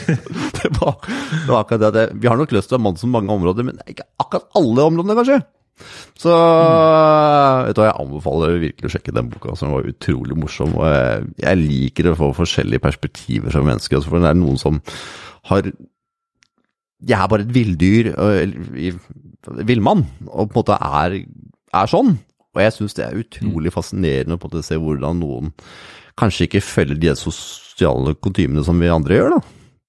det, 0.59 0.71
var, 0.77 0.95
det 1.01 1.49
var 1.49 1.59
akkurat 1.63 1.93
det 1.95 2.05
vi 2.21 2.29
har 2.29 2.37
nok 2.39 2.53
lyst 2.53 2.69
til 2.69 2.77
å 2.77 2.79
ha 2.79 2.85
mann 2.85 2.99
som 3.01 3.13
mange 3.13 3.33
områder, 3.33 3.65
men 3.67 3.81
ikke 3.89 4.05
akkurat 4.21 4.49
alle 4.59 4.89
områdene, 4.91 5.17
kanskje. 5.17 5.39
Så 6.15 6.31
mm. 6.31 7.65
vet 7.67 7.77
du, 7.77 7.81
jeg 7.83 7.97
anbefaler 7.99 8.61
virkelig 8.61 8.87
å 8.87 8.93
sjekke 8.93 9.15
den 9.15 9.31
boka, 9.33 9.55
som 9.59 9.73
var 9.75 9.89
utrolig 9.89 10.37
morsom. 10.39 10.77
og 10.79 10.87
Jeg, 10.87 11.25
jeg 11.43 11.61
liker 11.63 12.11
å 12.11 12.19
få 12.21 12.31
forskjellige 12.37 12.83
perspektiver 12.85 13.51
som 13.51 13.67
menneske. 13.67 13.97
Altså 13.97 14.13
for 14.13 14.23
det 14.23 14.31
er 14.31 14.39
noen 14.39 14.61
som 14.61 14.79
har 15.51 15.67
Jeg 17.05 17.17
er 17.19 17.27
bare 17.29 17.43
et 17.43 17.51
villdyr, 17.53 18.13
villmann, 19.67 20.05
og 20.31 20.47
på 20.47 20.55
en 20.55 20.61
måte 20.61 20.79
er, 20.79 21.19
er 21.81 21.91
sånn. 21.91 22.15
Og 22.55 22.63
jeg 22.63 22.77
syns 22.77 22.95
det 22.95 23.03
er 23.09 23.19
utrolig 23.19 23.73
mm. 23.73 23.75
fascinerende 23.75 24.39
å 24.39 24.63
se 24.63 24.79
hvordan 24.79 25.19
noen 25.19 25.51
kanskje 26.19 26.47
ikke 26.47 26.63
følger 26.63 26.97
de 27.01 27.15
sosiale 27.19 28.15
kutymene 28.23 28.63
som 28.65 28.79
vi 28.79 28.91
andre 28.91 29.19
gjør, 29.19 29.35
da. 29.35 29.39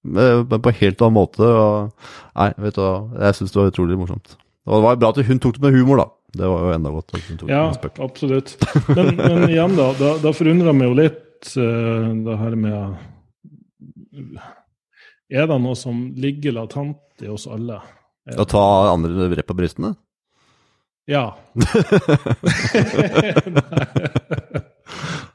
Men 0.07 0.45
på 0.47 0.71
en 0.71 0.81
helt 0.81 1.01
annen 1.03 1.17
måte. 1.17 1.43
Og, 1.43 2.09
nei, 2.37 2.51
vet 2.63 2.77
du 2.77 2.81
hva, 2.83 2.93
jeg 3.25 3.39
syns 3.39 3.53
det 3.53 3.61
var 3.61 3.73
utrolig 3.73 3.97
morsomt. 3.99 4.29
Og 4.67 4.73
det 4.75 4.85
var 4.85 5.01
bra 5.01 5.09
at 5.13 5.27
hun 5.27 5.41
tok 5.43 5.55
det 5.57 5.65
med 5.65 5.75
humor, 5.79 5.97
da. 6.03 6.07
Det 6.37 6.47
var 6.51 6.59
jo 6.65 6.73
enda 6.75 6.89
godt. 6.91 7.09
at 7.15 7.27
hun 7.27 7.37
tok 7.39 7.51
ja, 7.51 7.63
det 7.71 7.79
med 7.83 7.91
absolutt. 8.05 8.49
Men, 8.91 9.05
men, 9.19 9.37
igjen, 9.49 9.73
da. 9.79 9.87
Da, 9.99 10.09
da 10.23 10.29
forundrer 10.35 10.73
meg 10.75 10.85
jo 10.91 10.95
litt 11.01 11.45
uh, 11.55 12.07
det 12.27 12.35
her 12.41 12.53
med 12.59 12.77
Er 15.31 15.43
det 15.47 15.57
noe 15.61 15.75
som 15.77 15.95
ligger 16.17 16.51
latent 16.59 17.23
i 17.23 17.27
oss 17.31 17.47
alle? 17.51 17.77
Å 18.27 18.45
ta 18.47 18.91
andre 18.91 19.29
rett 19.31 19.47
på 19.47 19.55
brystene? 19.55 19.95
Ja. 21.07 21.25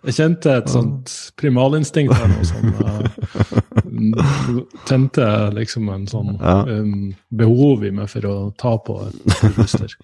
Jeg 0.03 0.17
kjente 0.17 0.55
et 0.59 0.71
sånt 0.71 1.13
primalinstinkt 1.39 2.15
her 2.17 2.31
nå 2.33 2.43
som 2.49 2.73
uh, 2.83 4.57
tente 4.89 5.27
liksom 5.55 5.91
en 5.95 6.09
sånn 6.11 6.33
um, 6.43 7.13
behov 7.39 7.85
i 7.87 7.93
meg 7.95 8.11
for 8.11 8.27
å 8.27 8.35
ta 8.59 8.73
på 8.83 8.97
et 9.07 9.45
bryster. 9.55 9.95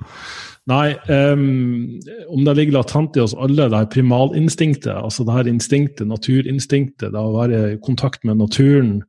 Nei, 0.70 0.92
um, 1.11 1.98
om 2.30 2.44
det 2.46 2.54
ligger 2.58 2.76
latent 2.76 3.18
i 3.18 3.24
oss 3.24 3.34
alle, 3.34 3.66
det 3.66 3.80
her 3.80 3.90
primalinstinktet, 3.90 4.92
altså 4.92 5.26
det 5.26 5.34
her 5.34 5.50
instinktet, 5.50 6.06
naturinstinktet, 6.06 7.11
det 7.14 7.18
å 7.18 7.34
være 7.34 7.62
i 7.72 7.80
kontakt 7.82 8.22
med 8.28 8.38
naturen 8.38 9.00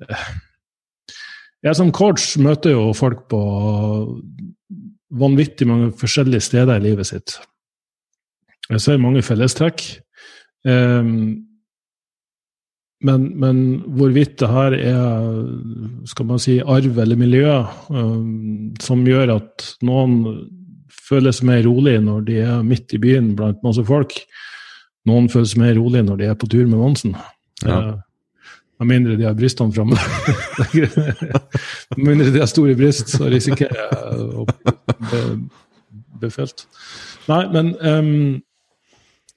uh, 0.00 0.26
Jeg 1.66 1.76
som 1.76 1.92
coach 1.92 2.36
møter 2.38 2.76
jo 2.76 2.88
folk 2.94 3.26
på 3.32 3.42
vanvittig 5.16 5.66
mange 5.68 5.92
forskjellige 5.98 6.44
steder 6.48 6.78
i 6.78 6.88
livet 6.88 7.08
sitt. 7.08 7.36
Jeg 8.70 8.82
ser 8.82 9.02
mange 9.02 9.22
fellestrekk. 9.22 9.82
Um, 10.66 11.46
men, 13.06 13.26
men, 13.38 13.58
hvorvidt 13.94 14.38
det 14.40 14.48
her 14.50 14.74
er 14.74 16.06
skal 16.08 16.26
man 16.26 16.40
si, 16.42 16.58
arv 16.58 16.98
eller 16.98 17.18
miljø 17.20 17.50
um, 17.92 18.72
som 18.82 19.04
gjør 19.06 19.36
at 19.36 19.66
noen 19.86 20.16
føler 21.06 21.34
seg 21.36 21.46
mer 21.50 21.62
rolig 21.68 21.98
når 22.02 22.24
de 22.26 22.40
er 22.42 22.64
midt 22.66 22.96
i 22.96 23.00
byen 23.02 23.34
blant 23.38 23.62
masse 23.66 23.84
folk, 23.86 24.16
noen 25.06 25.28
føler 25.30 25.52
seg 25.52 25.62
mer 25.62 25.76
rolig 25.78 26.02
når 26.06 26.22
de 26.22 26.30
er 26.32 26.40
på 26.40 26.48
tur 26.50 26.64
med 26.64 26.80
Monsen. 26.80 27.14
Ja. 27.62 27.78
Uh, 27.78 28.02
med 28.80 28.90
mindre 28.90 29.16
de 29.16 29.24
har 29.24 29.36
brystene 29.36 29.72
framme. 29.72 29.96
med 31.96 32.02
mindre 32.02 32.32
de 32.32 32.42
har 32.42 32.50
store 32.50 32.74
bryst, 32.76 33.14
så 33.14 33.30
risikerer 33.32 33.76
jeg 33.76 34.26
å 34.36 34.44
bli 34.50 35.22
befelt. 36.20 36.66
Nei, 37.30 37.42
men 37.54 37.72
um, 37.80 38.42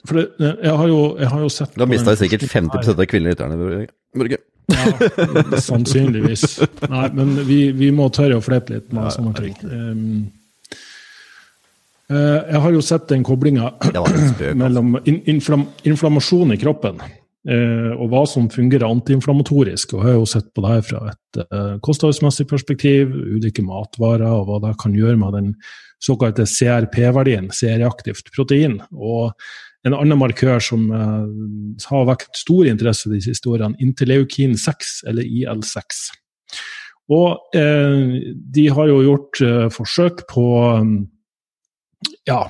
for 0.08 0.20
det, 0.20 0.28
jeg, 0.40 0.76
har 0.82 0.88
jo, 0.88 1.00
jeg 1.20 1.30
har 1.34 1.42
jo 1.44 1.50
sett 1.52 1.76
Du 1.76 1.84
har 1.84 1.90
mista 1.92 2.16
sikkert 2.20 2.46
50 2.48 2.94
av 2.94 3.04
kvinnelige 3.10 3.36
lytterne, 3.36 3.90
Børge. 4.16 4.40
Ja, 4.70 5.60
sannsynligvis. 5.60 6.60
Nei, 6.90 7.06
men 7.18 7.34
vi, 7.48 7.60
vi 7.76 7.90
må 7.96 8.10
tørre 8.14 8.40
å 8.40 8.44
flepe 8.44 8.78
litt 8.78 8.92
med 8.96 9.10
sånne 9.14 9.34
ting. 9.38 9.56
Um, 9.66 10.12
uh, 12.14 12.40
jeg 12.46 12.62
har 12.66 12.76
jo 12.76 12.84
sett 12.86 13.10
den 13.12 13.26
koblinga 13.28 13.74
altså. 13.76 14.54
mellom 14.58 15.00
in, 15.04 15.22
inflam, 15.34 15.68
inflammasjon 15.90 16.56
i 16.56 16.60
kroppen 16.62 17.02
uh, 17.02 17.92
og 17.96 18.06
hva 18.14 18.24
som 18.30 18.50
fungerer 18.54 18.88
antiinflamatorisk. 18.90 19.98
Og 19.98 20.04
jeg 20.04 20.12
har 20.12 20.20
jo 20.20 20.32
sett 20.38 20.50
på 20.54 20.66
det 20.66 20.74
her 20.76 20.88
fra 20.92 21.04
et 21.14 21.42
uh, 21.50 21.76
kostholdsmessig 21.86 22.48
perspektiv, 22.50 23.14
ulike 23.14 23.66
matvarer 23.66 24.30
og 24.32 24.48
hva 24.50 24.64
det 24.70 24.76
kan 24.82 24.96
gjøre 24.96 25.20
med 25.22 25.38
den 25.40 25.54
såkalte 26.00 26.46
CRP-verdien, 26.48 27.50
C-reaktivt 27.52 28.32
protein. 28.36 28.80
og 28.96 29.34
en 29.88 29.96
annen 29.96 30.20
markør 30.20 30.60
som 30.64 30.90
uh, 30.92 31.28
har 31.88 32.08
vekt 32.10 32.40
stor 32.40 32.68
interesse 32.68 33.12
de 33.12 33.22
siste 33.24 33.50
årene, 33.52 33.78
interleukin 33.84 34.58
6, 34.60 35.04
eller 35.12 35.24
IL6. 35.24 36.02
Og 37.16 37.56
uh, 37.56 38.18
de 38.56 38.66
har 38.76 38.92
jo 38.92 39.00
gjort 39.06 39.42
uh, 39.46 39.70
forsøk 39.74 40.26
på 40.32 40.50
um, 40.82 40.98
ja, 42.28 42.42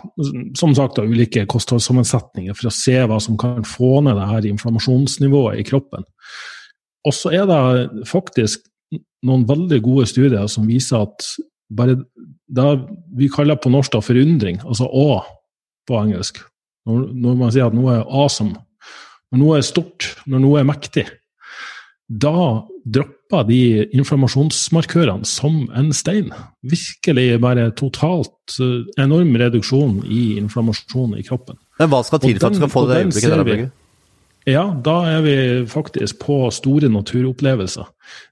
som 0.57 0.73
sagt, 0.77 0.97
da, 0.97 1.05
ulike 1.05 1.45
kostholdssammensetninger 1.49 2.57
for 2.57 2.69
å 2.69 2.73
se 2.73 2.97
hva 3.09 3.17
som 3.23 3.37
kan 3.39 3.63
få 3.65 3.99
ned 4.05 4.17
det 4.19 4.27
her 4.29 4.49
inflammasjonsnivået 4.51 5.61
i 5.61 5.65
kroppen. 5.65 6.05
Og 7.07 7.15
så 7.15 7.31
er 7.33 7.47
det 7.49 8.05
faktisk 8.09 8.65
noen 9.25 9.45
veldig 9.49 9.79
gode 9.83 10.05
studier 10.09 10.47
som 10.51 10.67
viser 10.69 11.05
at 11.07 11.25
bare 11.69 11.97
det 12.49 12.69
vi 13.17 13.29
kaller 13.31 13.59
på 13.61 13.71
norsk 13.71 13.93
da 13.93 14.01
forundring, 14.03 14.59
altså 14.65 14.87
å 14.89 15.21
på 15.89 15.97
engelsk, 15.97 16.41
når, 16.89 17.07
når 17.13 17.39
man 17.39 17.53
sier 17.53 17.69
at 17.69 17.77
noe 17.77 17.99
er 17.99 18.05
awesome, 18.09 18.57
når 19.29 19.43
noe 19.43 19.57
er 19.59 19.65
stort, 19.67 20.09
når 20.25 20.41
noe 20.43 20.61
er 20.61 20.67
mektig, 20.67 21.05
da 22.09 22.65
dropper 22.89 23.43
de 23.45 23.61
inflammasjonsmarkørene 23.93 25.27
som 25.29 25.67
en 25.77 25.91
stein. 25.93 26.31
Virkelig 26.65 27.27
bare 27.43 27.67
totalt 27.77 28.57
uh, 28.57 28.87
enorm 28.97 29.35
reduksjon 29.37 29.99
i 30.09 30.39
inflammasjon 30.39 31.13
i 31.19 31.25
kroppen. 31.27 31.59
Men 31.77 31.91
hva 31.91 32.01
skal 32.07 32.23
til 32.23 32.39
for 32.39 32.49
at 32.49 32.57
du 32.57 32.63
skal 32.63 32.73
få 32.73 32.87
det 32.89 33.03
øyeblikket 33.03 33.45
der? 33.51 33.69
Ja, 34.49 34.63
da 34.81 34.95
er 35.05 35.21
vi 35.21 35.35
faktisk 35.69 36.23
på 36.23 36.47
store 36.55 36.89
naturopplevelser. 36.89 37.85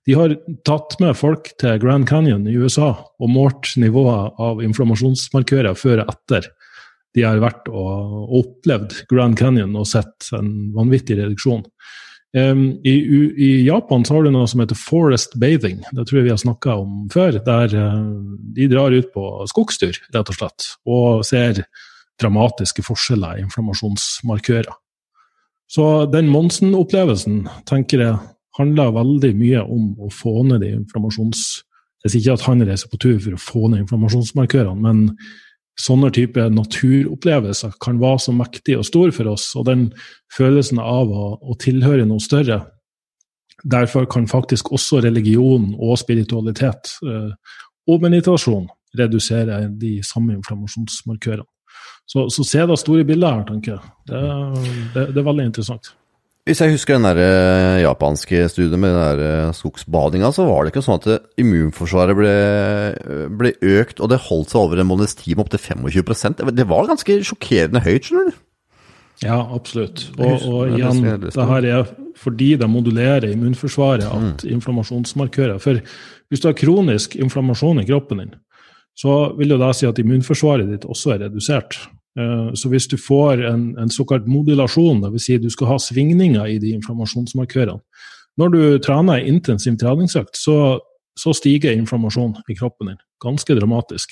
De 0.07 0.15
har 0.17 0.33
tatt 0.65 0.95
med 1.03 1.17
folk 1.19 1.51
til 1.61 1.77
Grand 1.83 2.07
Canyon 2.09 2.47
i 2.49 2.55
USA 2.57 2.93
og 2.95 3.29
målt 3.29 3.75
nivået 3.77 4.39
av 4.41 4.63
inflammasjonsmarkører 4.65 5.77
før 5.77 6.01
og 6.05 6.15
etter 6.15 6.47
de 7.17 7.25
har 7.25 7.41
vært 7.41 7.67
og 7.71 8.35
opplevd 8.37 8.93
Grand 9.09 9.37
Canyon 9.39 9.75
og 9.79 9.89
sett 9.89 10.29
en 10.37 10.51
vanvittig 10.75 11.17
reduksjon. 11.19 11.65
Um, 12.37 12.65
i, 12.85 12.93
i, 13.39 13.49
Japan 13.65 14.03
så 14.05 14.17
har 14.17 14.25
du 14.25 14.33
noe 14.35 14.47
som 14.51 14.61
heter 14.61 14.77
forest 14.77 15.37
bathing. 15.41 15.79
Det 15.95 16.05
tror 16.05 16.19
jeg 16.19 16.27
vi 16.27 16.33
har 16.33 16.41
snakka 16.41 16.75
om 16.83 17.05
før. 17.13 17.39
Der 17.45 17.73
uh, 17.73 18.09
de 18.53 18.67
drar 18.69 18.93
ut 18.93 19.09
på 19.13 19.29
skogstur, 19.49 19.97
rett 20.13 20.33
og 20.33 20.37
slett, 20.37 20.67
og 20.85 21.23
ser 21.25 21.63
dramatiske 22.21 22.83
forskjeller 22.85 23.37
i 23.39 23.45
inflammasjonsmarkører. 23.45 24.75
Så 25.67 25.85
den 26.11 26.29
Monsen-opplevelsen 26.31 27.45
tenker 27.67 28.03
jeg 28.03 28.19
handler 28.57 28.93
veldig 28.95 29.33
mye 29.37 29.63
om 29.63 29.89
å 30.01 30.11
få 30.13 30.41
ned 30.49 30.63
de 30.65 30.75
inflammasjons... 30.81 31.47
Jeg 32.05 32.13
sier 32.13 32.21
ikke 32.21 32.37
at 32.37 32.45
han 32.45 32.63
reiser 32.63 32.89
på 32.91 32.99
tur 33.01 33.17
for 33.19 33.35
å 33.35 33.41
få 33.41 33.69
ned 33.71 33.83
inflammasjonsmarkørene, 33.83 34.79
men 34.79 34.99
sånne 35.77 36.09
type 36.13 36.47
naturopplevelser 36.53 37.75
kan 37.83 37.99
være 38.01 38.23
så 38.25 38.33
mektig 38.35 38.77
og 38.79 38.87
stor 38.87 39.13
for 39.15 39.33
oss. 39.33 39.51
Og 39.59 39.67
den 39.69 39.89
følelsen 40.33 40.81
av 40.81 41.11
å, 41.11 41.27
å 41.37 41.57
tilhøre 41.61 42.07
noe 42.09 42.23
større. 42.23 42.63
Derfor 43.65 44.07
kan 44.09 44.27
faktisk 44.29 44.71
også 44.73 45.01
religion 45.05 45.71
og 45.77 45.97
spiritualitet 46.01 46.91
eh, 47.05 47.31
og 47.87 48.03
meditasjon 48.03 48.67
redusere 48.97 49.63
de 49.77 49.97
samme 50.05 50.35
inflammasjonsmarkørene. 50.37 51.45
Så, 52.07 52.29
så 52.31 52.43
se 52.47 52.61
det 52.63 52.77
store 52.79 53.03
bildet 53.03 53.33
her, 53.33 53.41
tenker 53.49 53.73
jeg. 53.73 53.89
Det, 54.07 54.19
det, 54.93 55.01
det, 55.11 55.19
er 55.19 55.25
veldig 55.27 55.47
interessant. 55.49 55.89
Hvis 56.47 56.61
jeg 56.63 56.71
husker 56.71 56.95
den 56.95 57.05
der 57.09 57.19
eh, 57.19 57.81
japanske 57.83 58.45
studien 58.47 58.79
med 58.79 58.93
den 58.95 59.01
der 59.03 59.21
eh, 59.27 59.53
skogsbadinga, 59.55 60.29
så 60.31 60.45
var 60.47 60.63
det 60.63 60.71
ikke 60.71 60.83
sånn 60.85 61.01
at 61.01 61.27
immunforsvaret 61.41 62.15
ble, 62.15 62.35
ble 63.35 63.51
økt, 63.75 63.99
og 63.99 64.13
det 64.13 64.23
holdt 64.29 64.53
seg 64.53 64.61
over 64.61 64.79
en 64.79 64.87
måneds 64.87 65.17
tid 65.19 65.35
med 65.35 65.43
opptil 65.43 65.63
25% 65.83 66.45
Det 66.55 66.67
var 66.69 66.87
ganske 66.87 67.19
sjokkerende 67.27 67.83
høyt, 67.83 68.07
skjønner 68.07 68.31
du? 68.31 68.43
Ja, 69.25 69.41
absolutt. 69.41 70.05
Og, 70.21 70.43
og 70.45 70.75
igjen, 70.77 71.01
det 71.25 71.47
her 71.49 71.65
er 71.65 71.87
fordi 72.17 72.51
det 72.59 72.69
modulerer 72.69 73.27
immunforsvaret 73.31 74.05
at 74.05 74.43
mm. 74.45 74.49
inflammasjonsmarkører 74.55 75.61
For 75.61 75.81
hvis 76.29 76.43
du 76.43 76.49
har 76.49 76.57
kronisk 76.57 77.15
inflammasjon 77.17 77.81
i 77.81 77.87
kroppen 77.87 78.21
din, 78.21 78.35
så 78.97 79.33
vil 79.37 79.53
det 79.53 79.59
da 79.61 79.71
si 79.75 79.87
at 79.89 79.99
immunforsvaret 80.01 80.69
ditt 80.69 80.85
også 80.89 81.15
er 81.15 81.25
redusert. 81.27 81.79
Eh, 82.17 82.51
så 82.57 82.69
hvis 82.71 82.87
du 82.89 82.97
får 82.97 83.43
en, 83.45 83.65
en 83.77 83.93
såkalt 83.93 84.27
modulasjon, 84.29 85.03
dvs. 85.03 85.25
Si 85.27 85.39
du 85.41 85.49
skal 85.53 85.73
ha 85.73 85.79
svingninger 85.81 86.53
i 86.53 86.59
de 86.61 86.73
inflammasjonsmarkørene 86.77 87.81
Når 88.37 88.49
du 88.53 88.61
trener 88.85 89.25
intensiv 89.25 89.77
treningsøkt, 89.81 90.37
så, 90.37 90.79
så 91.17 91.33
stiger 91.33 91.73
inflammasjonen 91.73 92.43
i 92.49 92.55
kroppen 92.57 92.91
din 92.91 93.03
ganske 93.23 93.55
dramatisk. 93.57 94.11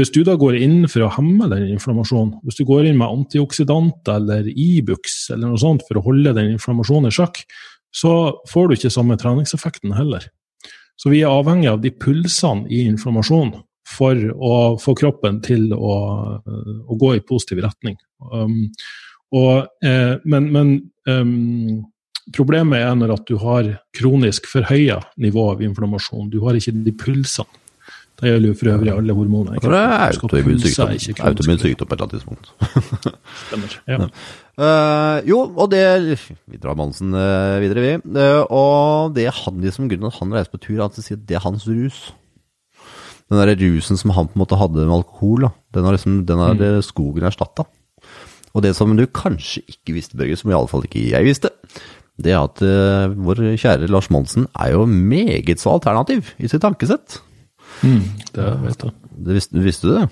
Hvis 0.00 0.08
du 0.14 0.22
da 0.24 0.38
går 0.40 0.56
inn 0.56 0.86
for 0.88 1.04
å 1.04 1.10
hemme 1.12 1.50
den 1.52 1.66
inflammasjonen, 1.74 2.38
hvis 2.46 2.56
du 2.56 2.64
går 2.64 2.88
inn 2.88 2.96
med 2.96 3.12
antioksidanter 3.12 4.16
eller 4.16 4.48
Ibux 4.48 5.28
e 5.28 5.34
eller 5.34 5.50
noe 5.52 5.60
sånt 5.60 5.84
for 5.84 6.00
å 6.00 6.04
holde 6.06 6.32
den 6.32 6.54
inflammasjonen 6.54 7.10
i 7.10 7.12
sjakk, 7.12 7.42
så 7.92 8.40
får 8.48 8.70
du 8.70 8.76
ikke 8.78 8.92
samme 8.94 9.18
treningseffekten 9.20 9.92
heller. 9.92 10.24
Så 10.96 11.12
vi 11.12 11.20
er 11.20 11.34
avhengig 11.34 11.68
av 11.68 11.82
de 11.84 11.92
pulsene 11.92 12.64
i 12.72 12.86
inflammasjon 12.88 13.52
for 13.92 14.18
å 14.32 14.56
få 14.80 14.96
kroppen 14.98 15.40
til 15.44 15.70
å, 15.76 15.94
å 16.42 16.98
gå 16.98 17.14
i 17.16 17.24
positiv 17.26 17.62
retning. 17.64 17.98
Um, 18.32 18.68
og, 19.32 19.70
eh, 19.84 20.18
men, 20.28 20.50
men 20.52 20.74
um, 21.08 21.80
problemet 22.36 22.84
er 22.84 22.94
når 22.98 23.16
at 23.16 23.26
du 23.28 23.38
har 23.40 23.70
kronisk 23.96 24.48
forhøya 24.50 25.00
nivå 25.20 25.48
av 25.54 25.64
inflammasjon. 25.64 26.30
Du 26.32 26.42
har 26.44 26.58
ikke 26.58 26.74
de 26.84 26.94
pulsene. 26.96 27.60
Det 28.22 28.30
gjelder 28.30 28.52
jo 28.52 28.54
for 28.54 28.70
øvrig 28.70 28.90
alle 28.92 29.14
hormoner. 29.16 29.56
Det 29.58 29.78
er 29.82 30.12
autoimmun 30.14 30.60
sykdom, 30.62 30.92
autoimmun 31.26 31.58
sykdom 31.58 31.88
på 31.90 31.96
et 31.96 32.02
eller 32.02 32.04
annet 32.04 32.12
tidspunkt. 32.14 32.52
Stemmer. 33.48 33.72
ja. 33.90 33.98
Uh, 34.52 35.16
jo, 35.26 35.38
og 35.56 35.72
det 35.72 36.20
Vi 36.20 36.60
drar 36.60 36.76
Mansen 36.78 37.16
uh, 37.16 37.58
videre, 37.64 37.82
vi. 37.82 37.96
Uh, 38.14 38.44
og 38.46 39.16
det 39.16 39.26
han 39.40 39.58
liksom 39.64 39.88
grunnen 39.90 40.12
at 40.12 40.20
han 40.20 40.36
reiser 40.36 40.54
på 40.54 40.60
tur, 40.62 40.76
er 40.76 40.84
at 40.86 41.00
det 41.00 41.38
er 41.40 41.42
hans 41.42 41.66
rus 41.66 42.12
den 43.32 43.40
der 43.40 43.56
rusen 43.58 43.98
som 44.00 44.12
han 44.16 44.28
på 44.28 44.36
en 44.36 44.42
måte 44.44 44.58
hadde 44.60 44.84
med 44.84 44.96
alkohol, 45.00 45.46
da, 45.46 45.52
den 45.76 45.88
har, 45.88 45.96
liksom, 45.96 46.20
den 46.28 46.42
har 46.42 46.58
mm. 46.58 46.82
skogen 46.84 47.26
erstatta. 47.28 47.66
Og 48.52 48.64
det 48.64 48.74
som 48.76 48.92
du 48.96 49.06
kanskje 49.08 49.64
ikke 49.70 49.96
visste, 49.96 50.18
Børge, 50.20 50.36
som 50.36 50.52
iallfall 50.52 50.84
ikke 50.86 51.06
jeg 51.08 51.24
visste, 51.24 51.52
det 52.22 52.34
er 52.34 52.42
at 52.42 52.60
uh, 52.60 53.12
vår 53.16 53.40
kjære 53.56 53.88
Lars 53.90 54.10
Monsen 54.12 54.46
er 54.52 54.74
jo 54.74 54.84
meget 54.86 55.62
så 55.62 55.78
alternativ 55.78 56.34
i 56.38 56.50
sitt 56.50 56.62
tankesett. 56.62 57.20
Mm, 57.82 58.02
det 58.36 58.48
vet 58.66 58.84
jeg. 58.84 58.96
Det 59.26 59.36
visste, 59.38 59.62
visste 59.64 59.88
du 59.88 59.94
det? 59.96 60.08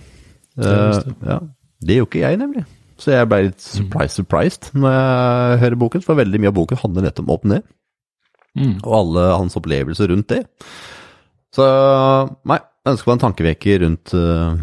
Det, 0.57 0.77
visste. 0.89 1.17
Uh, 1.21 1.27
ja. 1.29 1.39
det 1.85 1.99
gjorde 1.99 2.11
ikke 2.11 2.25
jeg, 2.25 2.41
nemlig. 2.41 2.65
Så 3.01 3.13
jeg 3.15 3.29
ble 3.29 3.43
litt 3.49 3.65
surprise, 3.65 4.17
surprised 4.17 4.73
når 4.77 4.97
jeg 4.97 5.61
hører 5.65 5.83
boken, 5.85 6.05
for 6.05 6.21
veldig 6.21 6.41
mye 6.41 6.53
av 6.53 6.57
boken 6.57 6.81
handler 6.83 7.07
nettopp 7.09 7.29
om 7.29 7.37
opp 7.37 7.47
ned. 7.53 7.69
Mm. 8.59 8.75
Og 8.81 8.93
alle 8.97 9.29
hans 9.37 9.57
opplevelser 9.61 10.11
rundt 10.11 10.33
det. 10.33 10.43
Så 11.55 11.67
nei, 12.49 12.59
ønsker 12.89 13.11
man 13.11 13.19
en 13.19 13.25
tankeveke 13.25 13.81
rundt 13.83 14.15
uh, 14.17 14.57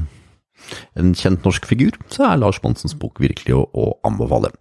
en 0.97 1.13
kjent 1.17 1.45
norsk 1.45 1.67
figur, 1.69 1.97
så 2.11 2.31
er 2.31 2.41
Lars 2.41 2.59
Monsens 2.63 2.95
bok 2.97 3.21
virkelig 3.23 3.55
å, 3.55 3.65
å 3.71 3.91
anbefale. 4.07 4.51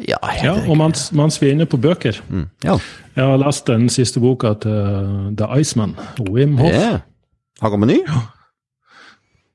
Ja, 0.00 0.18
ja, 0.40 0.54
og 0.64 0.78
mens, 0.80 1.10
mens, 1.16 1.36
vi 1.42 1.50
er 1.50 1.56
inne 1.58 1.66
på 1.68 1.76
bøker 1.76 2.16
mm, 2.30 2.44
ja. 2.64 2.76
Jeg 3.18 3.26
har 3.26 3.40
lest 3.42 3.66
den 3.68 3.90
siste 3.92 4.22
boka 4.22 4.54
til 4.62 5.34
The 5.36 5.48
Iceman, 5.60 5.92
Wim 6.30 6.54
Hoff. 6.60 6.72
Yeah. 6.72 7.02
Har 7.60 7.74
kommet 7.74 7.90
ny? 7.90 7.98
Ja. 8.06 8.22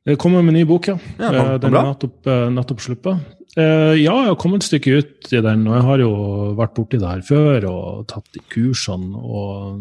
Det 0.06 0.20
kommer 0.22 0.44
med 0.46 0.54
ny 0.54 0.62
bok, 0.70 0.92
ja. 0.92 1.00
ja 1.18 1.32
kom, 1.32 1.40
eh, 1.40 1.56
den 1.64 1.78
er 1.80 1.88
nettopp, 1.88 2.18
eh, 2.30 2.44
nettopp 2.54 2.84
sluppet. 2.84 3.32
ja, 3.56 3.96
jeg 3.96 4.12
har 4.12 4.36
kommet 4.38 4.62
et 4.62 4.68
stykke 4.68 5.00
ut 5.00 5.32
i 5.32 5.42
den, 5.42 5.64
og 5.66 5.78
jeg 5.80 5.86
har 5.88 6.04
jo 6.04 6.12
vært 6.60 6.76
borti 6.78 7.00
det 7.02 7.10
her 7.10 7.24
før 7.26 7.66
og 7.72 8.06
tatt 8.12 8.28
de 8.36 8.44
kursene. 8.52 9.16
og 9.16 9.80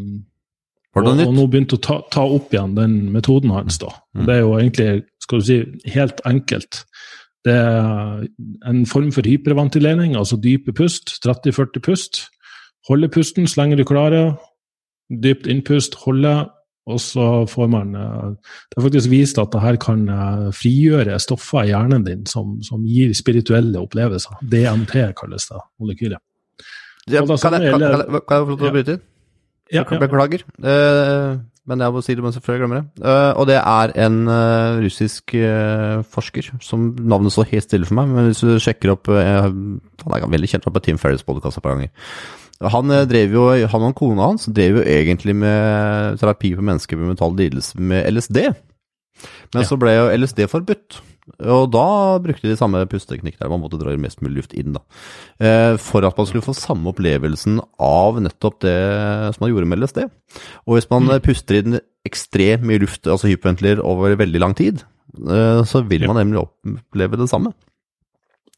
og, 0.95 1.09
og, 1.11 1.35
nå 1.35 1.47
begynte 1.51 1.79
å 1.79 1.83
ta, 1.83 1.99
ta, 2.13 2.23
opp 2.23 2.55
igjen 2.55 2.77
den 2.77 2.97
metoden 3.15 3.51
hans. 3.55 3.81
da. 3.83 3.91
Mm. 4.15 4.25
Det 4.29 4.35
er 4.35 4.43
jo 4.45 4.57
egentlig 4.59 4.89
skal 5.25 5.41
du 5.41 5.47
si, 5.49 5.59
helt 5.95 6.21
enkelt. 6.29 6.85
Det 7.45 7.53
er 7.53 8.25
en 8.71 8.85
form 8.89 9.11
for 9.13 9.27
hyperventilering, 9.29 10.17
altså 10.17 10.39
dype 10.41 10.73
pust. 10.77 11.17
30-40 11.25 11.85
pust. 11.85 12.25
Holde 12.89 13.09
pusten 13.13 13.49
så 13.49 13.63
lenge 13.63 13.81
du 13.81 13.85
klarer. 13.89 14.35
Dypt 15.11 15.49
innpust, 15.51 15.99
holde. 16.07 16.37
Og 16.85 17.01
så 17.01 17.47
får 17.49 17.69
man 17.73 17.95
eh, 17.97 18.33
Det 18.69 18.77
er 18.77 18.85
faktisk 18.85 19.09
vist 19.09 19.39
at 19.41 19.55
det 19.55 19.63
her 19.63 19.79
kan 19.81 20.03
eh, 20.09 20.51
frigjøre 20.53 21.17
stoffer 21.23 21.65
i 21.65 21.71
hjernen 21.71 22.05
din 22.05 22.27
som, 22.29 22.59
som 22.63 22.85
gir 22.85 23.15
spirituelle 23.17 23.81
opplevelser. 23.81 24.37
DMT 24.45 24.99
kalles 25.17 25.49
det 25.49 25.63
molekylet. 25.81 26.21
Ja, 27.09 27.25
kan, 27.25 27.57
jeg, 27.57 27.73
kan, 27.73 27.81
jeg, 27.81 28.23
kan 28.29 28.37
jeg 28.37 28.45
få 28.45 28.53
lov 28.53 28.59
til 28.61 28.69
å 28.69 28.75
bryte 28.77 28.97
inn? 28.97 29.03
Ja, 29.73 29.85
ja. 29.85 29.99
Beklager. 30.01 30.45
Uh, 30.61 31.41
men 31.65 31.81
jeg 31.81 31.95
må 31.95 32.03
si 32.05 32.15
det 32.17 32.33
før 32.45 32.57
jeg 32.57 32.63
glemmer 32.63 32.83
det. 32.83 33.05
Uh, 33.05 33.33
og 33.41 33.49
det 33.49 33.57
er 33.57 33.95
en 34.05 34.19
uh, 34.29 34.83
russisk 34.85 35.37
forsker 36.13 36.51
som 36.65 36.91
navnet 37.01 37.33
står 37.33 37.49
helt 37.55 37.69
stille 37.69 37.89
for 37.89 37.99
meg, 38.01 38.13
men 38.13 38.29
hvis 38.29 38.45
du 38.45 38.61
sjekker 38.61 38.93
opp 38.93 39.09
Han 39.09 39.81
er 40.13 40.27
veldig 40.29 40.51
kjent 40.51 40.69
på 40.69 40.85
Tim 40.85 41.01
Ferris 41.01 41.25
podkast 41.25 41.59
et 41.59 41.65
par 41.65 41.77
ganger. 41.77 41.93
Han 42.71 42.93
drev 43.11 43.33
jo, 43.35 43.49
han 43.69 43.89
og 43.89 43.97
kona 43.99 44.29
hans 44.31 44.47
drev 44.47 44.79
jo 44.79 44.85
egentlig 44.87 45.35
med 45.37 46.21
terapi 46.21 46.55
for 46.55 46.65
mennesker 46.65 47.01
med 47.01 47.11
mental 47.13 47.35
lidelse 47.37 47.81
med 47.81 48.07
LSD. 48.13 48.39
Men 49.55 49.63
ja. 49.63 49.67
så 49.69 49.79
ble 49.81 49.97
jo 49.97 50.07
LSD 50.15 50.47
forbudt. 50.51 51.01
Og 51.25 51.71
da 51.73 51.87
brukte 52.21 52.51
de 52.51 52.57
samme 52.59 52.83
pusteteknikk 52.91 53.39
der 53.41 53.49
man 53.49 53.63
måtte 53.63 53.79
dra 53.81 53.95
mest 54.01 54.21
mulig 54.21 54.43
luft 54.43 54.57
inn. 54.57 54.77
da. 54.77 54.83
Eh, 55.41 55.77
for 55.81 56.05
at 56.05 56.19
man 56.19 56.29
skulle 56.29 56.45
få 56.45 56.53
samme 56.57 56.93
opplevelsen 56.93 57.63
av 57.81 58.21
nettopp 58.21 58.61
det 58.65 58.77
som 59.33 59.45
man 59.45 59.53
gjorde 59.55 59.71
med 59.71 59.81
LSD. 59.81 60.03
Og 60.67 60.77
hvis 60.77 60.91
man 60.93 61.09
mm. 61.09 61.15
puster 61.25 61.61
inn 61.61 61.79
ekstremt 62.05 62.67
mye 62.69 62.83
luft, 62.83 63.07
altså 63.09 63.31
hyperventiler, 63.31 63.81
over 63.81 64.19
veldig 64.21 64.43
lang 64.43 64.57
tid, 64.59 64.85
eh, 65.17 65.63
så 65.65 65.81
vil 65.89 66.05
man 66.11 66.21
nemlig 66.21 66.45
oppleve 66.45 67.21
det 67.21 67.31
samme. 67.33 67.55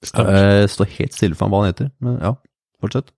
Stemmer. 0.03 0.35
Eh, 0.35 0.67
Står 0.71 0.91
helt 0.99 1.15
stille 1.15 1.39
for 1.39 1.49
hva 1.49 1.63
han 1.63 1.71
heter, 1.71 1.95
men 2.03 2.19
ja, 2.19 2.35
fortsett. 2.83 3.11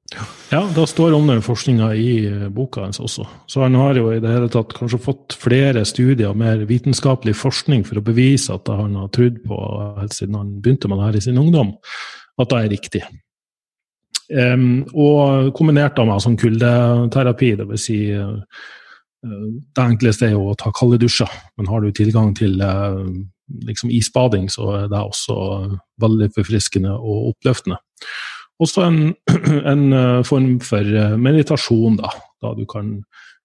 Ja, 0.52 0.62
da 0.74 0.86
står 0.86 1.16
om 1.16 1.26
den 1.28 1.42
forskninga 1.42 1.90
i 1.98 2.10
eh, 2.26 2.48
boka 2.54 2.84
hans 2.84 3.00
også. 3.02 3.26
Så 3.50 3.62
han 3.64 3.76
har 3.78 3.98
jo 3.98 4.10
i 4.12 4.20
det 4.22 4.32
hele 4.32 4.50
tatt 4.52 4.74
kanskje 4.76 5.00
fått 5.02 5.36
flere 5.38 5.84
studier, 5.88 6.30
og 6.30 6.40
mer 6.40 6.64
vitenskapelig 6.68 7.36
forskning, 7.38 7.84
for 7.88 8.00
å 8.00 8.04
bevise 8.06 8.54
at 8.54 8.66
det 8.68 8.76
han 8.78 8.96
har 8.98 9.10
trodd 9.14 9.40
på 9.46 9.62
helt 10.00 10.16
siden 10.16 10.38
han 10.38 10.58
begynte 10.62 10.90
med 10.90 11.00
det 11.00 11.08
her 11.08 11.20
i 11.20 11.24
sin 11.28 11.40
ungdom, 11.40 11.74
at 12.38 12.52
det 12.52 12.60
er 12.60 12.72
riktig. 12.74 13.02
Um, 14.28 14.84
og 14.92 15.54
kombinert 15.56 15.96
med 16.04 16.20
sånn 16.20 16.36
kuldeterapi, 16.38 17.54
dvs. 17.58 17.80
Si, 17.80 17.98
eh, 18.12 18.60
det 19.24 19.82
enkleste 19.82 20.28
er 20.28 20.36
jo 20.36 20.50
å 20.50 20.58
ta 20.58 20.70
kalde 20.76 21.00
dusjer, 21.00 21.32
men 21.58 21.70
har 21.70 21.82
du 21.82 21.90
tilgang 21.96 22.34
til 22.36 22.60
uh, 22.60 23.08
liksom 23.66 23.90
isbading, 23.90 24.46
så 24.52 24.68
er 24.82 24.90
det 24.92 25.00
også 25.00 25.36
veldig 26.04 26.28
forfriskende 26.36 26.92
og 26.94 27.32
oppløftende. 27.32 27.80
Også 28.62 28.84
en, 28.86 29.00
en 29.72 29.84
eh, 29.94 30.20
form 30.26 30.58
for 30.64 30.82
eh, 30.82 31.16
meditasjon, 31.20 31.98
da. 32.00 32.10
da 32.42 32.54
du 32.58 32.64
kan, 32.70 32.96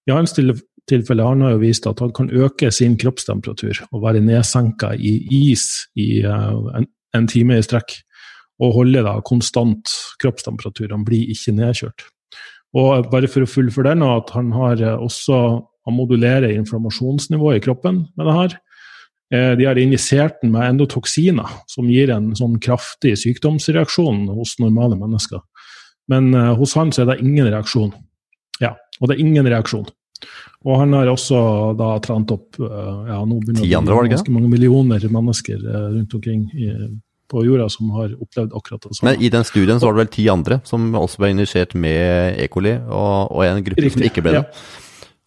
I 0.08 0.16
hans 0.16 0.36
tilfelle 0.36 0.62
tilfelle 0.84 1.24
han 1.24 1.40
har 1.40 1.54
jo 1.54 1.62
vist 1.62 1.86
at 1.88 2.02
han 2.02 2.10
kan 2.12 2.26
øke 2.28 2.68
sin 2.68 2.98
kroppstemperatur 3.00 3.78
og 3.86 4.02
være 4.02 4.20
nedsenka 4.20 4.90
i 5.00 5.14
is 5.32 5.86
i 5.96 6.18
eh, 6.20 6.50
en, 6.76 6.84
en 7.16 7.28
time 7.30 7.56
i 7.56 7.64
strekk. 7.64 7.94
Og 8.60 8.74
holde 8.76 9.00
da 9.02 9.16
konstant 9.26 9.90
kroppstemperatur. 10.22 10.92
Han 10.92 11.06
blir 11.08 11.32
ikke 11.32 11.56
nedkjørt. 11.56 12.04
Og 12.76 13.08
bare 13.10 13.30
for 13.32 13.42
å 13.42 13.48
fullføre 13.48 13.94
den, 13.94 14.04
at 14.06 14.28
han 14.34 14.52
har 14.54 14.82
også 14.94 15.40
han 15.84 15.96
modulerer 15.96 16.52
inflammasjonsnivået 16.54 17.58
i 17.58 17.64
kroppen 17.64 18.04
med 18.16 18.28
det 18.28 18.36
her. 18.36 18.54
Eh, 19.34 19.52
De 19.58 19.66
har 19.66 19.80
injisert 19.80 20.40
den 20.42 20.52
med 20.54 20.68
endotoksiner, 20.68 21.50
som 21.70 21.90
gir 21.90 22.12
en 22.14 22.32
sånn 22.38 22.60
kraftig 22.62 23.16
sykdomsreaksjon 23.24 24.28
hos 24.36 24.56
normale 24.62 24.98
mennesker. 25.00 25.42
Men 26.12 26.32
eh, 26.36 26.52
hos 26.58 26.76
han 26.78 26.92
så 26.94 27.04
er 27.04 27.12
det 27.12 27.20
ingen 27.24 27.50
reaksjon. 27.50 27.92
Ja, 28.62 28.74
og 29.00 29.10
det 29.10 29.16
er 29.16 29.24
ingen 29.24 29.48
reaksjon. 29.50 29.88
Og 30.64 30.78
han 30.80 30.94
har 30.96 31.10
også 31.10 31.38
da 31.76 31.94
trent 32.04 32.30
opp 32.32 32.60
eh, 32.60 33.00
ja, 33.10 33.18
nå 33.26 33.40
begynner 33.42 33.66
det 33.66 33.96
å 33.96 34.04
bli 34.04 34.14
ganske 34.14 34.36
mange 34.36 34.52
millioner 34.52 35.02
mennesker 35.12 35.58
rundt 35.64 36.14
omkring 36.16 36.46
i, 36.54 36.70
på 37.28 37.42
jorda 37.44 37.66
som 37.72 37.90
har 37.96 38.14
opplevd 38.20 38.54
akkurat 38.56 38.86
det 38.86 38.94
samme. 38.94 39.10
Men 39.10 39.24
i 39.24 39.32
den 39.32 39.44
studien 39.48 39.80
så 39.80 39.88
var 39.88 39.96
det 39.96 40.04
vel 40.04 40.14
ti 40.14 40.24
andre 40.32 40.60
som 40.68 40.92
også 41.00 41.24
ble 41.24 41.34
injisert 41.34 41.74
med 41.76 42.38
E. 42.40 42.48
coli, 42.52 42.76
og, 42.86 43.34
og 43.34 43.44
en 43.48 43.62
gruppe 43.66 43.92
som 43.92 44.08
ikke 44.08 44.24
ble 44.24 44.38
det. 44.38 44.42
Ja. 44.44 44.82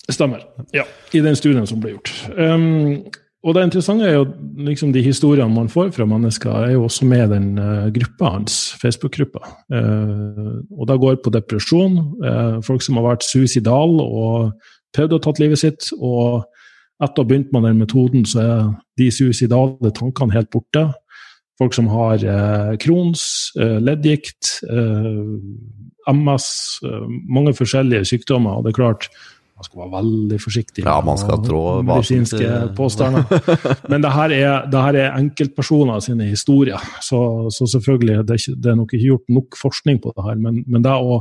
Stemmer. 0.08 0.46
Ja, 0.72 0.86
i 1.12 1.20
den 1.20 1.36
studien 1.36 1.66
som 1.68 1.82
ble 1.84 1.98
gjort. 1.98 2.14
Um, 2.38 3.10
og 3.48 3.56
det 3.56 3.64
interessante 3.64 4.04
er 4.04 4.18
jo 4.18 4.26
liksom 4.68 4.92
de 4.92 5.02
historiene 5.06 5.54
man 5.54 5.70
får 5.72 5.94
fra 5.96 6.06
mennesker, 6.10 6.52
er 6.52 6.74
jo 6.74 6.84
også 6.84 7.06
med 7.08 7.30
den 7.32 7.46
uh, 7.56 7.88
gruppa 7.96 8.34
hans, 8.34 8.58
Facebook-gruppa. 8.82 9.40
Uh, 9.72 10.60
og 10.76 10.88
det 10.90 10.98
går 11.00 11.22
på 11.24 11.32
depresjon, 11.32 11.96
uh, 12.26 12.58
folk 12.66 12.84
som 12.84 13.00
har 13.00 13.06
vært 13.08 13.24
suicidal 13.24 14.02
og 14.04 14.52
prøvd 14.98 15.16
å 15.16 15.22
tatt 15.24 15.40
livet 15.40 15.62
sitt. 15.64 15.88
Og 15.96 16.44
etter 17.00 17.22
å 17.22 17.24
ha 17.24 17.30
begynt 17.30 17.56
med 17.56 17.64
den 17.70 17.80
metoden, 17.80 18.28
så 18.28 18.44
er 18.44 18.68
de 19.00 19.08
suicidale 19.16 19.94
tankene 19.96 20.36
helt 20.36 20.52
borte. 20.52 20.90
Folk 21.58 21.78
som 21.78 21.88
har 21.94 22.28
uh, 22.28 22.76
Crohns, 22.84 23.54
leddgikt, 23.56 24.58
MS, 26.08 26.52
mange 27.32 27.56
forskjellige 27.56 28.12
sykdommer. 28.12 28.60
Og 28.60 28.68
det 28.68 28.76
er 28.76 28.82
klart, 28.82 29.08
man 29.58 29.66
skal 29.66 29.80
være 29.82 29.94
veldig 29.96 30.38
forsiktig 30.42 30.84
Ja, 30.86 30.96
man 31.02 31.18
skal 31.18 31.40
trå 31.42 31.62
medisinske 31.86 32.50
påstander. 32.78 33.26
Men 33.92 34.04
det 34.06 34.12
her, 34.14 34.34
er, 34.36 34.68
det 34.70 34.84
her 34.86 34.98
er 35.02 35.16
enkeltpersoner 35.18 36.04
sine 36.06 36.28
historier, 36.30 36.84
så, 37.02 37.50
så 37.54 37.66
selvfølgelig 37.74 38.20
det 38.28 38.36
er, 38.36 38.42
ikke, 38.42 38.58
det 38.62 38.72
er 38.72 38.78
nok 38.78 38.94
ikke 38.94 39.08
gjort 39.08 39.34
nok 39.40 39.58
forskning 39.62 40.02
på 40.04 40.14
det 40.14 40.26
her. 40.28 40.38
Men, 40.44 40.62
men 40.68 40.86
det 40.86 40.94
å 40.94 41.18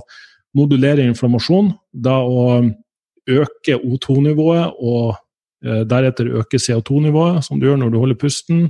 modulere 0.57 1.07
inflammasjon, 1.09 1.73
det 1.93 2.13
å 2.13 2.45
øke 3.41 3.81
O2-nivået 3.81 4.77
og 4.85 5.17
eh, 5.65 5.83
deretter 5.89 6.29
øke 6.37 6.61
CO2-nivået, 6.61 7.41
som 7.47 7.61
du 7.61 7.71
gjør 7.71 7.81
når 7.81 7.95
du 7.95 7.99
holder 8.03 8.21
pusten, 8.21 8.63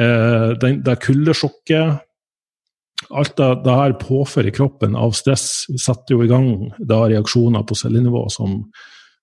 eh, 0.00 0.52
det, 0.60 0.74
det 0.84 1.00
kuldesjokket 1.06 2.04
Alt 3.10 3.36
det, 3.40 3.50
det 3.64 3.74
her 3.74 3.96
påfører 3.98 4.54
kroppen 4.54 4.96
av 4.98 5.14
stress, 5.18 5.66
setter 5.80 6.14
jo 6.14 6.24
i 6.24 6.30
gang 6.30 6.70
da 6.78 7.02
reaksjoner 7.10 7.66
på 7.66 7.78
cellenivå 7.78 8.26
som 8.32 8.60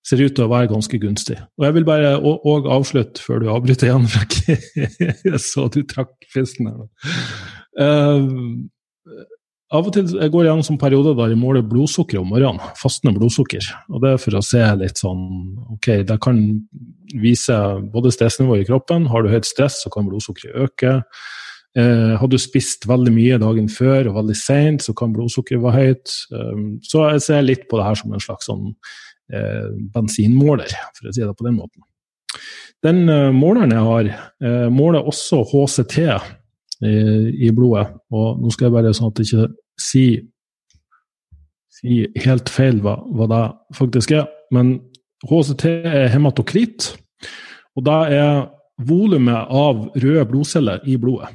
ser 0.08 0.22
ut 0.24 0.34
til 0.36 0.46
å 0.46 0.50
være 0.52 0.70
ganske 0.70 1.00
gunstig. 1.02 1.36
Og 1.58 1.66
Jeg 1.66 1.76
vil 1.76 1.86
bare 1.88 2.16
og 2.18 2.68
avslutte 2.72 3.22
før 3.24 3.42
du 3.42 3.50
avbryter 3.52 3.90
igjen, 3.90 4.08
Frekk. 4.08 4.38
Jeg 5.02 5.40
så 5.50 5.68
du 5.72 5.82
trakk 5.88 6.14
fisken 6.32 6.70
her. 6.70 6.84
Uh, 7.78 8.68
av 9.68 9.84
og 9.84 9.92
til 9.92 10.06
jeg 10.08 10.32
går 10.32 10.46
gjennom 10.46 10.64
sånn 10.64 10.80
perioder 10.80 11.16
der 11.16 11.34
jeg 11.34 11.40
måler 11.40 11.64
blodsukker 11.66 12.22
om 12.22 12.30
morgenen. 12.32 12.62
Fastende 12.80 13.12
blodsukker. 13.18 13.66
Og 13.92 14.00
det 14.04 14.14
er 14.14 14.22
for 14.22 14.38
å 14.38 14.44
se 14.44 14.62
litt 14.80 15.00
sånn 15.00 15.26
Ok, 15.76 15.90
det 16.08 16.16
kan 16.24 16.40
vise 17.20 17.56
både 17.92 18.12
stressnivået 18.14 18.64
i 18.64 18.68
kroppen. 18.70 19.10
Har 19.12 19.24
du 19.24 19.32
høyt 19.32 19.48
stress, 19.48 19.82
så 19.84 19.92
kan 19.92 20.08
blodsukkeret 20.08 20.56
øke. 20.64 20.94
Eh, 21.76 22.14
har 22.16 22.30
du 22.30 22.38
spist 22.40 22.86
veldig 22.88 23.12
mye 23.12 23.36
dagen 23.42 23.68
før 23.68 24.08
og 24.08 24.16
veldig 24.22 24.36
seint, 24.38 24.86
så 24.86 24.94
kan 24.96 25.12
blodsukkeret 25.14 25.62
være 25.62 25.84
høyt. 25.84 26.14
Um, 26.32 26.64
så 26.82 27.04
jeg 27.12 27.26
ser 27.26 27.44
litt 27.44 27.68
på 27.68 27.78
det 27.78 27.86
her 27.86 27.98
som 28.00 28.14
en 28.14 28.24
slags 28.24 28.48
sånn 28.48 28.64
eh, 29.32 29.68
bensinmåler, 29.94 30.72
for 30.96 31.10
å 31.10 31.14
si 31.14 31.22
det 31.22 31.36
på 31.36 31.46
den 31.46 31.58
måten. 31.58 31.84
Den 32.84 33.04
eh, 33.10 33.28
måleren 33.34 33.74
jeg 33.74 33.86
har, 33.90 34.10
eh, 34.44 34.66
måler 34.72 35.06
også 35.06 35.42
HCT 35.50 35.98
i, 36.86 36.96
i 37.48 37.52
blodet. 37.54 37.88
Og 38.14 38.40
nå 38.40 38.52
skal 38.54 38.68
jeg 38.68 38.76
bare 38.76 38.94
sånn 38.96 39.12
at 39.12 39.20
jeg 39.20 39.28
ikke 39.28 39.48
si, 39.82 40.04
si 41.80 42.04
helt 42.24 42.52
feil 42.52 42.78
hva, 42.84 42.96
hva 43.12 43.28
det 43.30 43.42
faktisk 43.78 44.14
er. 44.16 44.28
Men 44.54 44.78
HCT 45.28 45.66
er 45.90 46.08
hematokrit, 46.14 46.92
og 47.76 47.84
det 47.86 47.98
er 48.14 48.46
volumet 48.86 49.50
av 49.50 49.88
røde 49.98 50.24
blodceller 50.30 50.84
i 50.86 50.96
blodet. 51.00 51.32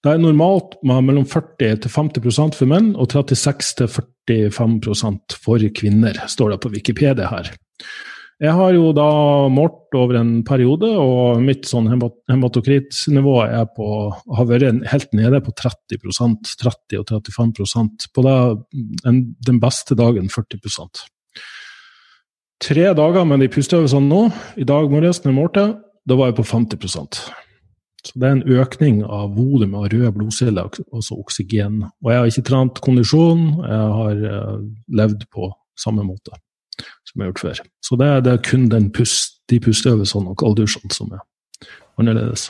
Det 0.00 0.14
er 0.14 0.20
normalt 0.22 0.78
mellom 0.82 1.26
40 1.28 1.82
til 1.84 1.92
50% 1.92 2.56
for 2.56 2.70
menn 2.70 2.94
og 2.96 3.10
36 3.12 3.98
til 4.30 4.46
45% 4.54 5.36
for 5.44 5.66
kvinner, 5.76 6.16
står 6.24 6.54
det 6.54 6.62
på 6.62 6.72
Wikipedia 6.72 7.28
her. 7.28 7.50
Jeg 8.40 8.56
har 8.56 8.72
jo 8.72 8.94
da 8.96 9.04
målt 9.52 9.92
over 9.92 10.16
en 10.16 10.30
periode, 10.48 10.88
og 10.96 11.42
mitt 11.44 11.66
sånn 11.68 11.90
hemat 11.92 12.14
hematokritnivå 12.32 13.34
har 13.44 14.48
vært 14.48 14.80
helt 14.88 15.12
nede 15.12 15.42
på 15.44 15.52
30% 15.60 16.54
30 16.62 17.02
og 17.02 17.12
35 17.28 18.08
På 18.16 18.24
det, 18.24 18.38
den, 19.04 19.20
den 19.44 19.60
beste 19.60 19.98
dagen 19.98 20.32
40% 20.32 21.04
Tre 22.60 22.88
dager 22.96 23.28
med 23.28 23.44
de 23.44 23.52
pusteøvelsene 23.52 24.08
nå, 24.08 24.24
i 24.56 24.64
dag 24.68 24.88
morges 24.92 25.20
når 25.20 25.30
jeg 25.30 25.36
målte, 25.36 25.68
da 26.08 26.16
var 26.16 26.32
jeg 26.32 26.40
på 26.40 26.48
50 26.48 27.20
Så 28.00 28.16
det 28.16 28.28
er 28.28 28.36
en 28.36 28.60
økning 28.60 29.00
av 29.04 29.34
volumet 29.36 29.76
av 29.76 29.88
røde 29.92 30.12
blodceller, 30.16 30.70
altså 30.88 31.18
oksygen. 31.20 31.82
Og 32.00 32.12
jeg 32.12 32.20
har 32.20 32.30
ikke 32.30 32.46
trent 32.48 32.80
kondisjon, 32.84 33.42
jeg 33.60 33.90
har 33.98 34.22
uh, 34.24 34.62
levd 35.00 35.26
på 35.34 35.50
samme 35.80 36.04
måte 36.06 36.38
som 36.80 37.20
jeg 37.20 37.26
har 37.26 37.32
gjort 37.32 37.42
før. 37.44 37.60
Så 37.84 37.98
det 38.00 38.06
er, 38.08 38.22
det 38.24 38.32
er 38.32 38.44
kun 38.46 38.88
pust, 38.96 39.40
de 39.50 39.58
pusteøvelsene 39.60 40.32
og 40.32 40.38
kalddusjene 40.40 40.94
som 40.94 41.12
er 41.12 41.20
annerledes. 42.00 42.48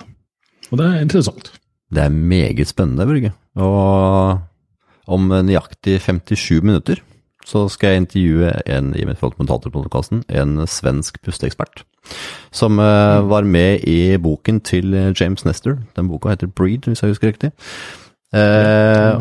Og 0.71 0.79
det 0.79 0.87
er 0.87 1.03
interessant. 1.03 1.51
Det 1.91 2.05
er 2.05 2.15
meget 2.15 2.71
spennende, 2.71 3.07
Børge. 3.09 3.33
Og 3.59 4.39
om 5.11 5.33
nøyaktig 5.33 5.99
57 6.05 6.63
minutter 6.63 7.01
så 7.47 7.65
skal 7.73 7.95
jeg 7.95 8.03
intervjue 8.05 8.51
en 8.69 8.93
i 8.99 9.07
Mentalpodkasten, 9.09 10.25
en 10.29 10.67
svensk 10.69 11.21
pusteekspert. 11.25 11.85
Som 12.53 12.79
uh, 12.79 13.23
var 13.31 13.47
med 13.49 13.87
i 13.89 14.17
boken 14.21 14.61
til 14.61 14.95
James 15.21 15.45
Nestor. 15.45 15.79
Den 15.97 16.09
boka 16.09 16.33
heter 16.33 16.51
Breed, 16.51 16.89
hvis 16.89 17.03
jeg 17.03 17.15
husker 17.15 17.33
riktig. 17.33 17.53
Uh, 18.31 19.19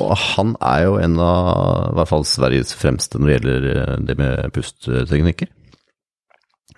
og 0.00 0.16
han 0.16 0.54
er 0.64 0.86
jo 0.86 0.96
en 0.96 1.18
av 1.20 1.90
i 1.90 1.96
hvert 1.98 2.08
fall 2.08 2.24
Sveriges 2.24 2.72
fremste 2.72 3.20
når 3.20 3.28
det 3.28 3.34
gjelder 3.34 4.04
det 4.08 4.16
med 4.16 4.50
pustteknikker. 4.56 5.50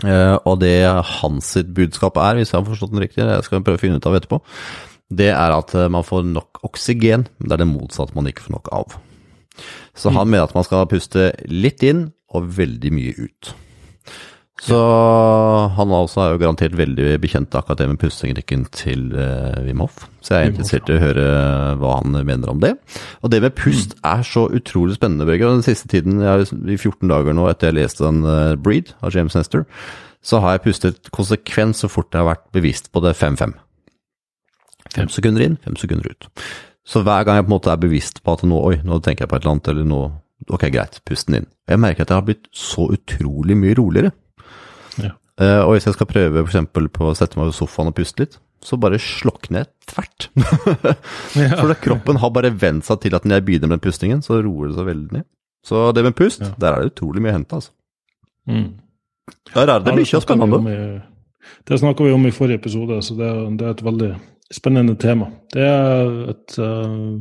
Uh, 0.02 0.36
og 0.46 0.60
det 0.62 0.74
hans 1.20 1.54
sitt 1.54 1.70
budskap 1.74 2.18
er, 2.22 2.38
hvis 2.38 2.52
jeg 2.52 2.58
har 2.60 2.66
forstått 2.66 2.94
den 2.94 3.02
riktig, 3.02 3.22
jeg 3.22 3.46
skal 3.46 3.62
prøve 3.62 3.78
å 3.78 3.82
finne 3.82 3.98
ut 3.98 4.10
av 4.10 4.18
etterpå, 4.18 4.40
det 5.08 5.30
er 5.32 5.54
at 5.54 5.72
man 5.88 6.04
får 6.04 6.26
nok 6.28 6.60
oksygen. 6.68 7.28
Det 7.40 7.54
er 7.54 7.62
det 7.62 7.70
motsatte 7.70 8.16
man 8.18 8.26
ikke 8.28 8.44
får 8.44 8.58
nok 8.58 8.72
av. 8.76 8.98
Så 9.98 10.12
han 10.14 10.28
mener 10.30 10.48
at 10.48 10.56
man 10.56 10.66
skal 10.66 10.88
puste 10.90 11.32
litt 11.50 11.82
inn 11.86 12.10
og 12.34 12.52
veldig 12.58 12.92
mye 12.94 13.16
ut. 13.18 13.54
Så 14.58 14.78
han 15.76 15.92
også 15.94 16.22
er 16.22 16.32
jo 16.32 16.40
garantert 16.42 16.74
veldig 16.78 17.12
bekjent 17.22 17.54
akkurat 17.54 17.78
det 17.78 17.86
med 17.92 18.00
pusteteknikken 18.02 18.64
til 18.74 19.04
uh, 19.14 19.54
Wim 19.62 19.84
Hof. 19.84 20.00
Så 20.20 20.34
jeg 20.34 20.48
er 20.48 20.50
interessert 20.50 20.90
i 20.90 20.96
å 20.96 21.02
høre 21.02 21.26
hva 21.78 21.92
han 22.00 22.18
mener 22.26 22.50
om 22.50 22.58
det. 22.64 22.72
Og 23.22 23.30
det 23.30 23.40
med 23.44 23.54
pust 23.58 23.94
er 24.02 24.24
så 24.26 24.48
utrolig 24.50 24.98
spennende, 24.98 25.28
Børge. 25.28 25.46
Den 25.46 25.66
siste 25.66 25.90
tiden, 25.92 26.18
jeg, 26.26 26.50
i 26.66 26.74
14 26.74 27.06
dager 27.06 27.38
nå 27.38 27.46
etter 27.52 27.70
jeg 27.70 27.78
leste 27.78 28.08
den 28.08 28.24
uh, 28.26 28.58
Breed 28.58 28.90
av 28.98 29.14
James 29.14 29.38
Nestor, 29.38 29.68
så 30.26 30.42
har 30.42 30.56
jeg 30.56 30.66
pustet 30.66 31.12
konsekvent 31.14 31.78
så 31.78 31.90
fort 31.90 32.10
jeg 32.10 32.24
har 32.24 32.32
vært 32.32 32.48
bevisst 32.56 32.90
på 32.90 33.04
det 33.06 33.14
5-5. 33.14 33.54
Fem 34.96 35.10
sekunder 35.12 35.44
inn, 35.44 35.58
fem 35.62 35.78
sekunder 35.78 36.10
ut. 36.10 36.28
Så 36.88 37.02
hver 37.04 37.24
gang 37.28 37.36
jeg 37.36 37.44
på 37.44 37.50
en 37.52 37.56
måte 37.58 37.72
er 37.72 37.80
bevisst 37.82 38.22
på 38.24 38.32
at 38.32 38.42
nå, 38.48 38.58
oi, 38.70 38.78
nå 38.86 38.96
tenker 39.04 39.26
jeg 39.26 39.30
på 39.30 39.36
et 39.36 39.42
eller 39.44 39.54
annet, 39.58 39.68
eller 39.74 39.84
nå, 39.90 40.00
ok, 40.56 40.64
greit, 40.72 41.00
pust 41.04 41.28
den 41.28 41.42
inn. 41.42 41.48
Jeg 41.68 41.80
merker 41.82 42.06
at 42.06 42.12
jeg 42.14 42.16
har 42.22 42.24
blitt 42.28 42.46
så 42.56 42.86
utrolig 42.94 43.56
mye 43.60 43.76
roligere. 43.76 44.12
Ja. 45.02 45.10
Uh, 45.38 45.60
og 45.66 45.74
hvis 45.76 45.84
jeg 45.86 45.94
skal 45.98 46.08
prøve 46.10 46.40
eksempel 46.46 46.88
på 46.90 47.10
å 47.10 47.16
sette 47.18 47.36
meg 47.38 47.50
på 47.52 47.58
sofaen 47.60 47.90
og 47.92 47.96
puste 47.98 48.24
litt, 48.24 48.38
så 48.64 48.78
bare 48.80 48.98
slokner 48.98 49.60
jeg 49.66 49.68
tvert. 49.92 50.28
For 51.60 51.68
det, 51.70 51.76
kroppen 51.84 52.18
har 52.24 52.32
bare 52.34 52.50
vent 52.58 52.88
seg 52.88 53.02
til 53.04 53.14
at 53.14 53.28
når 53.28 53.38
jeg 53.38 53.46
begynner 53.50 53.68
med 53.70 53.78
den 53.78 53.84
pustingen, 53.84 54.24
så 54.24 54.40
roer 54.42 54.72
det 54.72 54.78
seg 54.80 54.88
veldig 54.88 55.12
ned. 55.20 55.26
Så 55.68 55.84
det 55.94 56.02
med 56.08 56.16
pust, 56.18 56.40
Ja. 56.42 56.54
der 56.58 56.72
er 56.72 56.82
det 56.86 56.94
utrolig 56.94 57.22
mye 57.22 57.34
å 57.34 57.36
hente, 57.36 57.60
altså. 57.60 57.70
Mm. 58.48 58.72
Der 59.52 59.62
er 59.68 59.78
det 59.84 59.92
Ja, 59.92 59.96
mye 60.00 60.22
spennende. 60.24 60.72
i- 60.72 61.54
Det 61.68 61.78
snakka 61.80 62.04
vi 62.04 62.12
om 62.16 62.26
i 62.26 62.30
forrige 62.34 62.58
episode, 62.62 62.98
så 63.04 63.14
det, 63.16 63.30
det 63.58 63.66
er 63.66 63.70
et 63.76 63.84
veldig 63.84 64.10
spennende 64.54 64.96
tema. 65.00 65.30
Det 65.52 65.64
er 65.64 66.12
et 66.32 66.58
uh, 66.62 67.20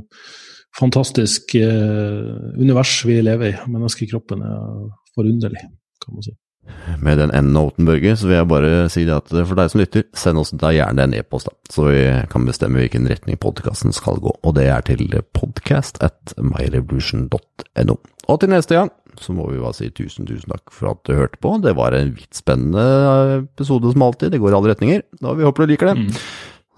fantastisk 0.77 1.55
uh, 1.59 2.33
univers 2.57 2.99
vi 3.07 3.19
lever 3.21 3.53
i. 3.53 3.55
Menneskekroppen 3.71 4.43
er 4.45 4.67
forunderlig, 5.15 5.63
kan 6.03 6.17
man 6.17 6.27
si. 6.27 6.35
Med 6.99 7.19
den 7.19 7.31
endnoten, 7.31 7.85
Børge, 7.87 8.15
så 8.19 8.27
vil 8.27 8.35
jeg 8.35 8.47
bare 8.51 8.71
si 8.91 9.05
det 9.07 9.15
at 9.15 9.31
for 9.31 9.55
deg 9.55 9.71
som 9.71 9.81
lytter, 9.81 10.03
send 10.19 10.41
oss 10.41 10.51
da 10.51 10.73
gjerne 10.75 11.05
en 11.05 11.15
e-post, 11.15 11.47
da, 11.47 11.71
så 11.71 11.87
vi 11.87 12.01
kan 12.31 12.47
bestemme 12.47 12.81
hvilken 12.81 13.07
retning 13.07 13.39
podkasten 13.39 13.95
skal 13.95 14.19
gå. 14.23 14.33
Og 14.43 14.55
det 14.57 14.67
er 14.71 14.83
til 14.87 15.07
podcast 15.35 16.01
at 16.03 16.35
myrevolution.no. 16.35 17.97
Og 18.27 18.39
til 18.41 18.51
neste 18.51 18.75
gang 18.75 18.91
så 19.21 19.33
må 19.33 19.47
vi 19.49 19.61
bare 19.61 19.73
si 19.73 19.89
tusen, 19.95 20.27
tusen 20.29 20.51
takk 20.51 20.73
for 20.73 20.91
at 20.91 21.01
du 21.07 21.15
hørte 21.17 21.39
på. 21.41 21.55
Det 21.63 21.73
var 21.77 21.95
en 21.95 22.13
vidt 22.17 22.37
spennende 22.37 22.83
episode 23.39 23.93
som 23.93 24.05
alltid. 24.05 24.33
Det 24.33 24.41
går 24.43 24.53
i 24.53 24.57
alle 24.59 24.75
retninger. 24.75 25.01
Da 25.21 25.33
Vi 25.33 25.47
håper 25.47 25.65
du 25.65 25.73
liker 25.73 25.91
det. 25.91 25.97
Mm. 26.03 26.11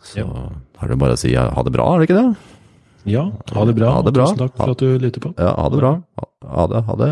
Så 0.10 0.26
har 0.26 0.90
det 0.92 0.98
bare 1.02 1.16
å 1.18 1.20
si 1.22 1.36
ha 1.38 1.64
det 1.66 1.74
bra, 1.76 1.86
er 1.94 2.02
det 2.02 2.10
ikke 2.10 2.20
det? 2.20 2.30
Ja, 3.10 3.24
ha 3.56 3.66
det 3.66 3.76
bra. 3.78 3.92
Ha 3.96 4.02
det 4.06 4.14
bra. 4.16 4.26
Tusen 4.28 4.42
takk 4.42 4.56
for 4.58 4.74
at 4.74 4.82
du 4.84 5.00
lytter 5.02 5.24
på. 5.24 5.34
Ja, 5.38 5.54
ha 5.56 5.70
det 5.72 5.80
bra. 5.80 5.92
Ha 6.50 6.66
det. 6.72 6.82
Ha 6.90 6.96
det. 7.00 7.12